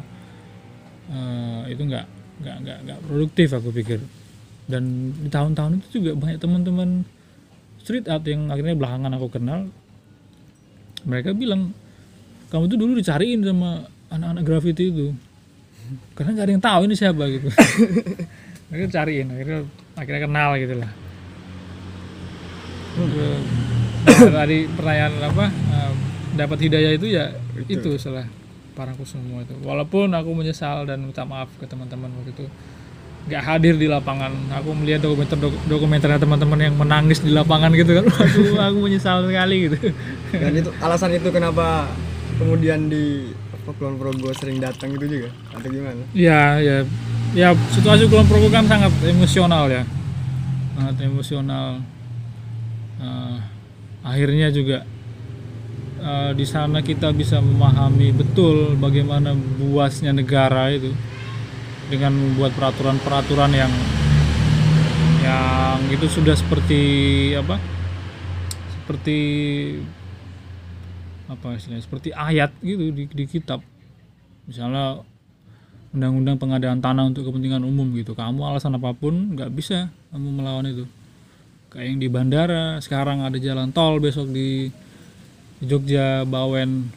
[1.07, 2.05] eh, itu nggak
[2.43, 3.99] nggak nggak nggak produktif aku pikir.
[4.67, 7.07] Dan di tahun-tahun itu juga banyak teman-teman
[7.79, 9.71] street art yang akhirnya belakangan aku kenal
[11.01, 11.73] mereka bilang
[12.51, 15.15] kamu tuh dulu dicariin sama anak-anak graffiti itu.
[16.13, 17.47] Karena nggak ada yang tahu ini siapa gitu.
[18.69, 19.59] Mereka cariin akhirnya
[19.95, 20.91] akhirnya kenal gitu lah.
[22.91, 25.45] Nah, tadi pertanyaan apa
[26.35, 27.31] dapat hidayah itu ya
[27.67, 28.27] itu setelah
[28.75, 29.55] parangku semua itu.
[29.63, 32.45] Walaupun aku menyesal dan minta maaf ke teman-teman waktu itu
[33.31, 34.31] nggak hadir di lapangan.
[34.59, 35.37] Aku melihat dokumenter
[35.67, 38.05] dokumenternya teman-teman yang menangis di lapangan gitu kan.
[38.11, 39.77] Waduh, aku menyesal sekali gitu.
[40.35, 41.91] Dan itu alasan itu kenapa
[42.41, 46.81] kemudian di apa Kulon Progo sering datang itu juga atau gimana Ya, ya,
[47.37, 49.85] ya situasi Kulon Progo kan sangat emosional ya,
[50.73, 51.85] sangat emosional.
[52.97, 53.37] Eh,
[54.01, 54.81] akhirnya juga
[56.01, 60.89] eh, di sana kita bisa memahami betul bagaimana buasnya negara itu
[61.93, 63.73] dengan membuat peraturan-peraturan yang
[65.21, 66.81] yang itu sudah seperti
[67.37, 67.61] apa?
[68.73, 69.19] Seperti
[71.31, 71.87] apa istilahnya?
[71.87, 73.63] Seperti ayat gitu di, di kitab.
[74.43, 74.99] Misalnya
[75.91, 80.63] undang-undang pengadaan tanah untuk kepentingan umum gitu kamu alasan apa pun nggak bisa kamu melawan
[80.71, 80.87] itu
[81.67, 84.71] kayak yang di bandara sekarang ada jalan tol besok di
[85.59, 86.87] Jogja Bawen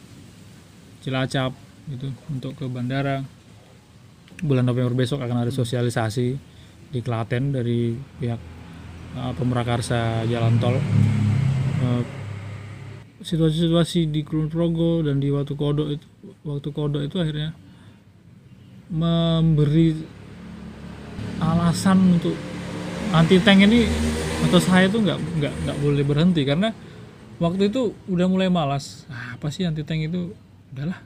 [1.03, 1.51] Cilacap
[1.91, 3.19] gitu untuk ke bandara
[4.39, 6.27] bulan November besok akan ada sosialisasi
[6.95, 8.39] di Klaten dari pihak
[9.19, 10.79] uh, pemrakarsa jalan tol
[11.75, 12.24] Uh,
[13.25, 16.05] situasi-situasi di Kulon Progo dan di Watu Kodok itu
[16.45, 17.57] waktu Kodok itu akhirnya
[18.93, 19.97] memberi
[21.41, 22.37] alasan untuk
[23.09, 23.89] anti tank ini
[24.45, 26.69] atau saya tuh nggak nggak nggak boleh berhenti karena
[27.41, 29.09] waktu itu udah mulai malas.
[29.09, 30.37] Ah, apa sih anti tank itu?
[30.77, 31.01] Udahlah.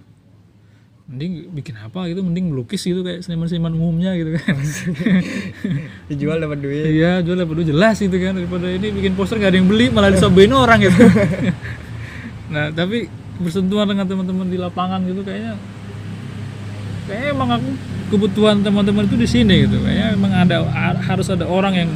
[1.09, 4.59] Mending bikin apa gitu mending melukis gitu kayak seniman-seniman umumnya gitu kan.
[6.11, 6.83] Dijual dapat duit.
[6.83, 7.67] Iya jual dapat duit.
[7.71, 10.99] Jelas gitu kan daripada ini bikin poster gak ada yang beli malah disobein orang gitu
[12.49, 15.55] nah tapi bersentuhan dengan teman-teman di lapangan gitu kayaknya
[17.09, 17.69] kayaknya emang aku
[18.09, 19.77] kebutuhan teman-teman itu di sini gitu.
[19.81, 21.89] Kayaknya emang ada ha- harus ada orang yang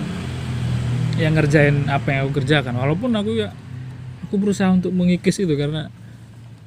[1.22, 2.74] yang ngerjain apa yang aku kerjakan.
[2.74, 3.49] Walaupun aku ya
[4.26, 5.89] aku berusaha untuk mengikis itu karena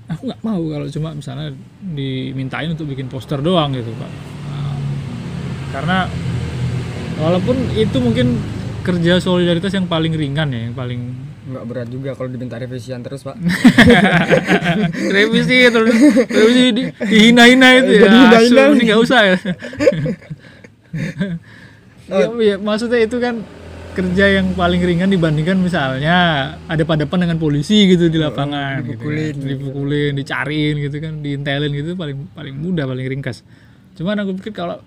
[0.06, 1.50] aku nggak mau kalau cuma misalnya
[1.82, 4.10] dimintain untuk bikin poster doang gitu pak.
[4.50, 4.76] Nah,
[5.74, 5.98] karena
[7.18, 8.38] walaupun itu mungkin
[8.86, 13.22] kerja solidaritas yang paling ringan ya yang paling nggak berat juga kalau diminta revisian terus
[13.22, 13.38] pak.
[15.14, 15.94] Revisi terus
[16.26, 18.34] revisi di, dihina-hina itu ya.
[18.34, 19.36] Asu, mending nggak usah ya.
[22.06, 23.42] Ya, ya, maksudnya itu kan
[23.98, 29.34] kerja yang paling ringan dibandingkan misalnya ada padapan dengan polisi gitu di lapangan gitu dipukulin.
[29.34, 29.48] kan.
[29.50, 33.42] dipukulin dicariin gitu kan diintelin gitu paling paling mudah paling ringkas.
[33.98, 34.78] Cuman aku pikir kalau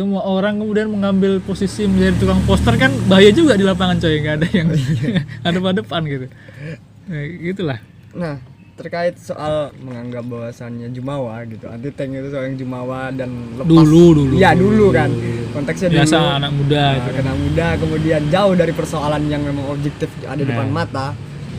[0.00, 4.16] semua orang kemudian mengambil posisi menjadi tukang poster kan bahaya juga di lapangan coy.
[4.18, 4.68] Nggak ada yang
[5.48, 6.26] ada padapan gitu.
[7.04, 7.78] Nah, gitulah.
[8.12, 8.36] Nah
[8.74, 11.68] terkait soal menganggap bahwasannya jumawa gitu.
[11.68, 13.68] Anti tank itu seorang jumawa dan lepas.
[13.68, 14.88] Dulu dulu Iya dulu.
[14.88, 15.12] kan.
[15.50, 19.68] Konteksnya biasa dulu anak muda Nah, gitu kena muda kemudian jauh dari persoalan yang memang
[19.68, 20.76] objektif ada depan Nah.
[20.80, 21.06] mata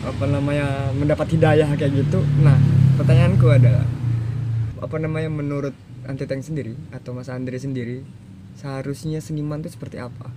[0.02, 2.26] apa namanya mendapat hidayah kayak gitu.
[2.42, 2.58] Nah
[2.98, 3.86] pertanyaanku adalah
[4.82, 8.02] apa namanya menurut anti tank sendiri atau mas Andre sendiri
[8.58, 10.30] seharusnya seniman itu seperti apa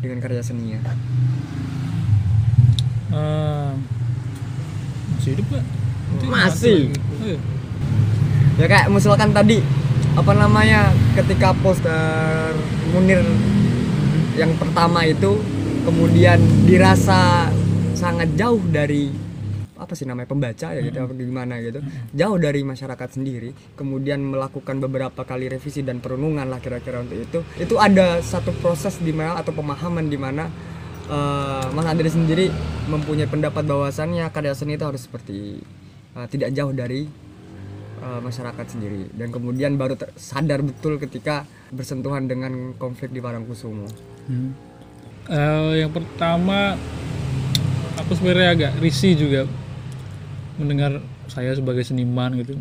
[0.00, 0.80] dengan karya seninya
[3.14, 3.72] Eh,
[5.14, 5.62] masih hidup pak
[6.18, 6.80] Itu Masih.
[6.90, 7.38] Oh, iya.
[8.58, 9.62] ya kayak misalkan tadi
[10.14, 12.54] apa namanya ketika poster
[12.90, 13.22] Munir
[14.34, 15.38] yang pertama itu
[15.86, 17.50] kemudian dirasa
[17.94, 19.10] sangat jauh dari
[19.84, 21.84] apa sih namanya pembaca ya gitu apa gimana gitu.
[22.16, 27.38] Jauh dari masyarakat sendiri kemudian melakukan beberapa kali revisi dan perenungan lah kira-kira untuk itu.
[27.60, 30.48] Itu ada satu proses di mana atau pemahaman di mana
[31.06, 32.48] eh, Mas Andre sendiri
[32.88, 35.60] mempunyai pendapat bahwasannya karya seni itu harus seperti
[36.16, 37.04] eh, tidak jauh dari
[38.04, 39.08] uh, masyarakat sendiri.
[39.16, 43.88] Dan kemudian baru ter- sadar betul ketika bersentuhan dengan konflik di Parangkusumo.
[44.28, 44.52] Hmm.
[45.24, 46.76] Eh, yang pertama
[47.96, 49.48] aku sebenarnya agak risih juga
[50.56, 52.54] mendengar saya sebagai seniman gitu.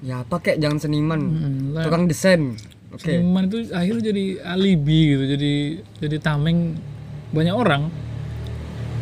[0.00, 1.84] Ya pakai jangan seniman, Hmm, lah.
[1.84, 2.56] tukang desain.
[2.90, 3.06] Oke.
[3.06, 5.52] seniman itu akhirnya jadi alibi gitu jadi
[6.02, 6.74] jadi tameng
[7.30, 7.86] banyak orang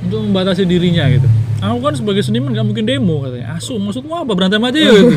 [0.03, 1.25] untuk membatasi dirinya gitu.
[1.59, 3.57] Aku kan sebagai seniman gak mungkin demo katanya.
[3.57, 4.31] Asu maksudmu apa?
[4.31, 5.09] Berantem aja ya gitu.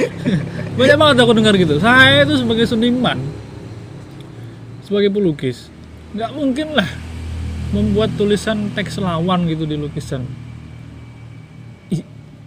[0.78, 1.76] Banyak banget aku dengar gitu.
[1.76, 3.18] Saya itu sebagai seniman
[4.80, 5.70] sebagai pelukis
[6.10, 6.90] nggak mungkin lah
[7.70, 10.26] membuat tulisan teks lawan gitu di lukisan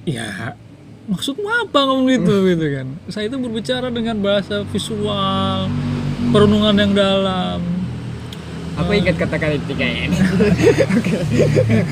[0.03, 0.55] ya
[1.07, 5.67] maksudmu apa ngomong gitu gitu kan saya itu berbicara dengan bahasa visual
[6.31, 7.59] perenungan yang dalam
[8.73, 10.17] Aku ingat kata-kata tiga ini.
[10.97, 11.13] Oke.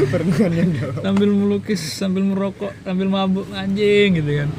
[0.09, 0.97] Perenungan yang dalam.
[1.05, 4.49] sambil melukis sambil merokok sambil mabuk anjing gitu kan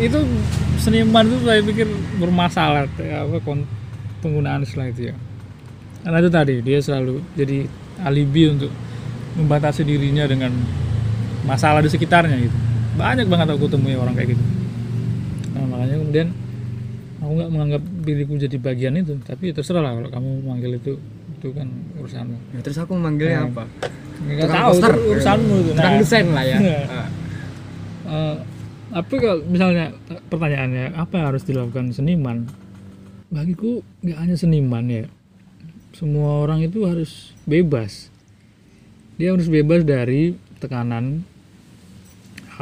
[0.00, 0.18] itu
[0.80, 3.44] seniman itu saya pikir bermasalah ya, apa
[4.24, 5.14] penggunaan istilah itu ya
[6.00, 7.68] karena itu tadi dia selalu jadi
[8.02, 8.72] alibi untuk
[9.36, 10.52] membatasi dirinya dengan
[11.42, 12.56] masalah di sekitarnya gitu
[12.94, 14.44] banyak banget aku temui orang kayak gitu
[15.52, 16.28] nah, makanya kemudian
[17.18, 20.92] aku nggak menganggap diriku jadi bagian itu tapi ya terserah lah kalau kamu manggil itu
[21.38, 21.66] itu kan
[21.98, 23.64] urusanmu Ya, terus aku memanggilnya apa?
[24.22, 26.58] nggak tahu itu urusanmu itu Nah, desain lah ya.
[26.58, 26.80] Iya.
[26.92, 27.08] Ah.
[28.12, 28.36] Eh,
[28.92, 32.44] tapi kalau misalnya eh, pertanyaannya apa yang harus dilakukan seniman
[33.32, 35.04] bagiku nggak hanya seniman ya
[35.96, 38.12] semua orang itu harus bebas
[39.16, 41.24] dia harus bebas dari tekanan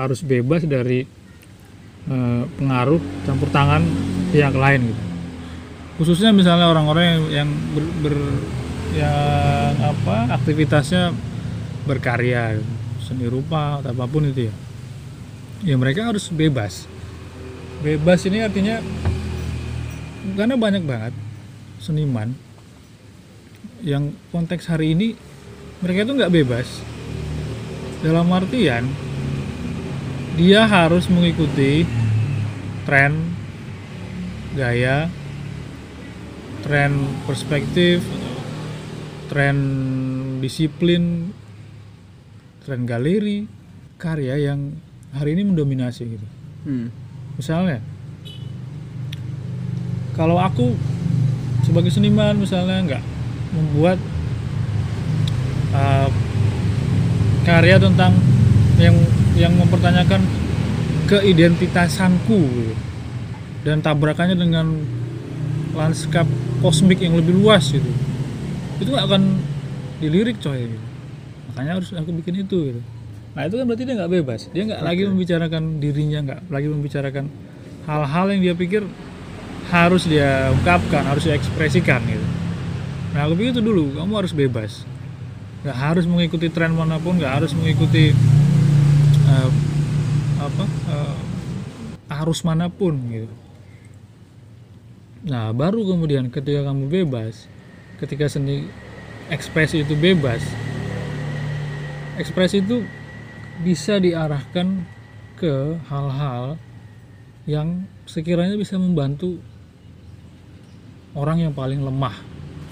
[0.06, 1.04] harus bebas dari
[2.08, 3.84] eh, pengaruh campur tangan
[4.32, 5.02] pihak lain gitu.
[6.00, 8.42] Khususnya misalnya orang-orang yang, yang ber, ber-
[8.96, 11.14] yang apa aktivitasnya
[11.84, 12.58] berkarya
[13.04, 14.54] seni rupa atau apa pun itu ya.
[15.60, 16.88] Ya mereka harus bebas.
[17.84, 18.80] Bebas ini artinya
[20.36, 21.12] karena banyak banget
[21.80, 22.32] seniman
[23.80, 25.16] yang konteks hari ini
[25.80, 26.68] mereka itu nggak bebas.
[28.00, 28.88] Dalam artian
[30.38, 31.86] dia harus mengikuti
[32.86, 33.34] tren
[34.54, 35.06] gaya
[36.66, 36.92] tren
[37.26, 38.02] perspektif
[39.30, 39.56] tren
[40.42, 41.30] disiplin
[42.66, 43.46] tren galeri
[43.96, 44.74] karya yang
[45.14, 46.28] hari ini mendominasi gitu
[46.60, 46.92] Hmm.
[47.40, 47.80] misalnya
[50.12, 50.76] kalau aku
[51.64, 53.04] sebagai seniman misalnya nggak
[53.56, 53.96] membuat
[55.72, 56.12] uh,
[57.48, 58.12] karya tentang
[58.76, 58.92] yang
[59.40, 60.20] yang mempertanyakan
[61.08, 62.40] keidentitasanku.
[63.60, 64.72] Dan tabrakannya dengan
[65.76, 66.24] lanskap
[66.60, 67.88] kosmik yang lebih luas gitu.
[68.80, 69.22] Itu nggak akan
[70.00, 70.68] dilirik coy.
[70.68, 70.78] Gitu.
[71.50, 72.80] makanya harus aku bikin itu gitu.
[73.34, 74.40] Nah itu kan berarti dia nggak bebas.
[74.54, 77.24] Dia nggak lagi membicarakan dirinya nggak lagi membicarakan
[77.84, 78.82] hal-hal yang dia pikir
[79.70, 82.26] harus dia ungkapkan harus dia ekspresikan gitu.
[83.12, 83.98] Nah aku pikir itu dulu.
[83.98, 84.86] Kamu harus bebas.
[85.66, 88.14] Nggak harus mengikuti tren mana pun nggak harus mengikuti
[89.30, 89.50] eh,
[90.42, 91.16] apa eh,
[92.20, 93.34] arus mana pun gitu.
[95.30, 97.46] Nah baru kemudian ketika kamu bebas
[98.00, 98.66] ketika seni
[99.28, 100.42] ekspresi itu bebas
[102.16, 102.82] ekspresi itu
[103.60, 104.82] bisa diarahkan
[105.36, 106.56] ke hal-hal
[107.44, 109.40] yang sekiranya bisa membantu
[111.16, 112.16] orang yang paling lemah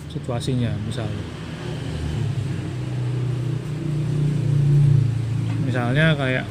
[0.09, 1.38] situasinya misalnya
[5.69, 6.45] misalnya kayak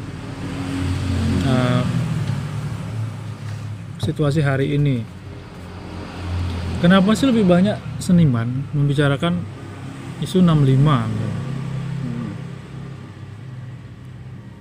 [1.50, 1.84] eh,
[4.06, 5.02] situasi hari ini.
[6.78, 9.42] Kenapa sih lebih banyak seniman membicarakan
[10.22, 11.48] isu 65 misalnya?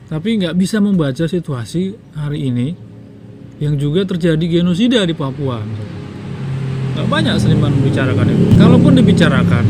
[0.06, 2.68] tapi nggak bisa membaca situasi hari ini
[3.58, 5.58] yang juga terjadi genosida di Papua.
[6.94, 8.44] Nggak banyak seniman membicarakan itu.
[8.54, 9.64] Kalaupun dibicarakan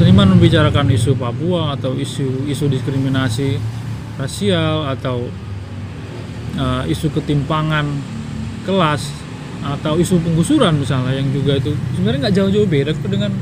[0.00, 3.60] seniman membicarakan isu Papua atau isu isu diskriminasi
[4.16, 5.28] rasial atau
[6.56, 7.84] uh, isu ketimpangan
[8.64, 9.08] kelas
[9.66, 13.32] atau isu penggusuran misalnya yang juga itu sebenarnya nggak jauh-jauh beda dengan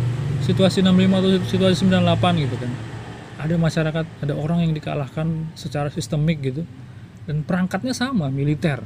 [0.44, 2.70] situasi 65 atau situasi 98 gitu kan
[3.44, 6.64] ada masyarakat ada orang yang dikalahkan secara sistemik gitu
[7.28, 8.80] dan perangkatnya sama militer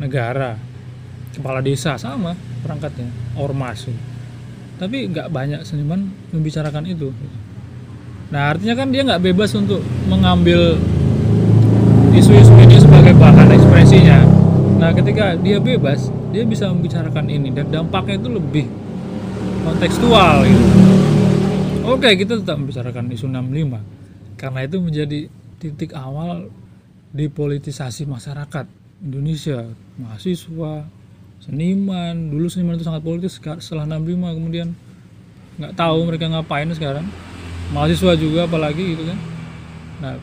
[0.00, 0.56] negara
[1.36, 2.32] kepala desa sama
[2.64, 4.00] perangkatnya ormas gitu.
[4.80, 7.12] tapi nggak banyak seniman membicarakan itu
[8.28, 10.76] nah artinya kan dia nggak bebas untuk mengambil
[12.12, 14.26] isu-isu ini sebagai bahan ekspresinya.
[14.78, 18.66] Nah ketika dia bebas dia bisa membicarakan ini dan dampaknya itu lebih
[19.64, 20.64] kontekstual gitu.
[21.88, 23.80] Oke, kita tetap membicarakan isu 65
[24.36, 25.20] karena itu menjadi
[25.56, 26.52] titik awal
[27.16, 28.68] dipolitisasi masyarakat
[29.00, 29.64] Indonesia,
[29.96, 30.84] mahasiswa,
[31.40, 32.14] seniman.
[32.28, 33.40] Dulu seniman itu sangat politis.
[33.40, 34.68] Setelah 65 kemudian
[35.56, 37.06] nggak tahu mereka ngapain sekarang.
[37.68, 39.18] Mahasiswa juga apalagi gitu kan.
[40.00, 40.14] Nah,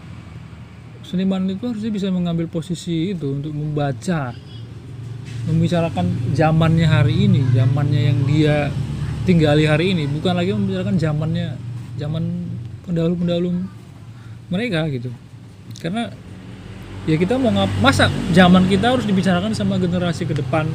[1.06, 4.34] seniman itu harusnya bisa mengambil posisi itu untuk membaca
[5.46, 8.74] membicarakan zamannya hari ini, zamannya yang dia
[9.30, 11.58] tinggali hari ini bukan lagi membicarakan zamannya
[12.02, 12.24] zaman
[12.90, 13.50] pendahulu-pendahulu
[14.50, 15.14] mereka gitu.
[15.82, 16.10] Karena
[17.06, 20.66] ya kita mau ngap masa zaman kita harus dibicarakan sama generasi ke depan?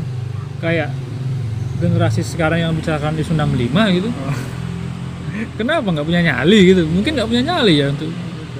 [0.62, 0.95] Kayak
[1.83, 4.11] generasi sekarang yang bicarakan isu 65 gitu
[5.57, 6.83] kenapa nggak punya nyali gitu?
[6.87, 8.11] Mungkin nggak punya nyali ya untuk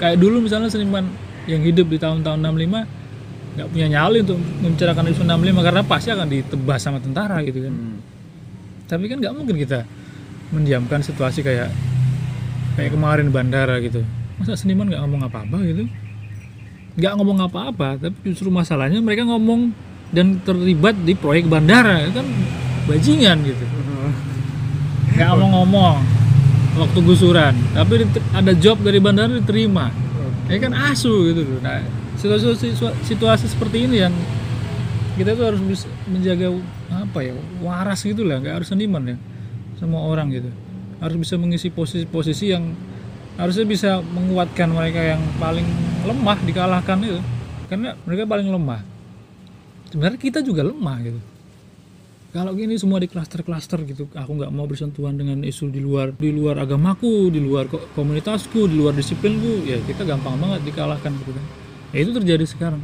[0.01, 1.05] kayak dulu misalnya seniman
[1.45, 6.27] yang hidup di tahun-tahun 65 nggak punya nyali untuk membicarakan isu 65 karena pasti akan
[6.31, 7.75] ditebas sama tentara gitu kan.
[8.87, 9.87] Tapi kan nggak mungkin kita
[10.51, 11.71] mendiamkan situasi kayak
[12.79, 14.07] kayak kemarin bandara gitu.
[14.39, 15.85] Masa seniman nggak ngomong apa-apa gitu?
[16.97, 19.75] Nggak ngomong apa-apa tapi justru masalahnya mereka ngomong
[20.11, 22.27] dan terlibat di proyek bandara itu kan
[22.87, 23.65] bajingan gitu.
[25.19, 26.20] Nggak ngomong-ngomong
[26.77, 27.55] waktu gusuran.
[27.75, 29.91] Tapi ada job dari bandara diterima.
[30.51, 31.79] Ya kan asu gitu nah
[32.19, 32.75] situasi
[33.07, 34.11] situasi seperti ini yang
[35.15, 36.51] kita tuh harus bisa menjaga
[36.91, 38.43] apa ya waras gitu lah.
[38.43, 39.17] Nggak harus seniman ya.
[39.79, 40.51] Semua orang gitu.
[41.01, 42.77] Harus bisa mengisi posisi-posisi yang
[43.41, 45.65] harusnya bisa menguatkan mereka yang paling
[46.05, 47.21] lemah dikalahkan itu.
[47.71, 48.83] Karena mereka paling lemah.
[49.91, 51.21] Sebenarnya kita juga lemah gitu
[52.31, 56.31] kalau gini semua di klaster-klaster gitu aku nggak mau bersentuhan dengan isu di luar di
[56.31, 59.67] luar agamaku di luar komunitasku di luar disiplinku.
[59.67, 61.45] Ya kita gampang banget dikalahkan gitu kan.
[61.91, 62.83] Ya itu terjadi sekarang.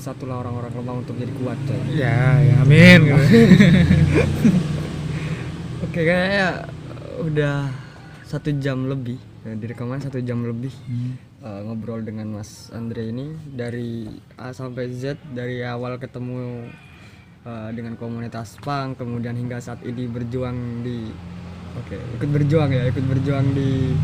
[0.00, 1.76] Satulah orang-orang lemah untuk jadi kuat coy.
[1.92, 3.00] ya ya amin.
[5.84, 6.64] Oke kayaknya
[7.20, 7.68] udah
[8.24, 9.20] satu jam lebih.
[9.40, 11.16] Ya, di rekaman satu jam lebih Hmm.
[11.40, 14.04] uh, ngobrol dengan Mas Andre ini dari
[14.36, 16.68] A sampai Z dari awal ketemu
[17.44, 21.08] uh, dengan komunitas pang kemudian hingga saat ini berjuang di
[21.76, 23.94] oke ikut berjuang ya ikut berjuang di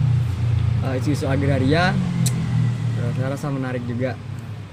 [0.86, 1.92] uh, isu-isu agraria.
[2.96, 4.16] Uh, saya rasa menarik juga.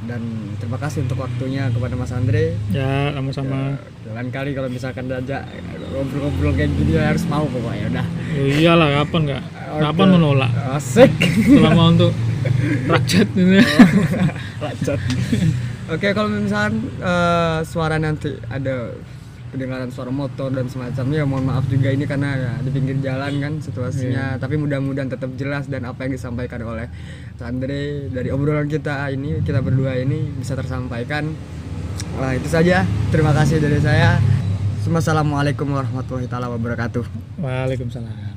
[0.03, 0.19] Dan
[0.59, 2.59] terima kasih untuk waktunya kepada Mas Andre.
[2.75, 3.79] Ya sama-sama.
[4.03, 5.47] Ya, lain kali kalau misalkan diajak
[5.95, 8.07] ngobrol-ngobrol kayak gini ya harus mau pokoknya udah.
[8.35, 9.43] Ya iyalah kapan nggak?
[9.79, 11.13] Kapan menolak asik.
[11.47, 12.11] Selama untuk
[12.91, 13.63] rakyat ini.
[14.63, 14.99] Lacot.
[15.93, 18.89] Oke, kalau misalkan eh, suara nanti ada
[19.53, 23.53] kedengaran suara motor dan semacamnya, mohon maaf juga ini karena ya di pinggir jalan kan
[23.61, 24.41] situasinya.
[24.41, 26.89] Tapi mudah-mudahan tetap jelas dan apa yang disampaikan oleh
[27.37, 31.29] Sandre dari obrolan kita ini, kita berdua ini bisa tersampaikan.
[32.17, 32.81] Wah itu saja.
[33.13, 34.17] Terima kasih dari saya.
[34.83, 37.05] Assalamualaikum warahmatullahi taala wabarakatuh.
[37.37, 38.32] Waalaikumsalam.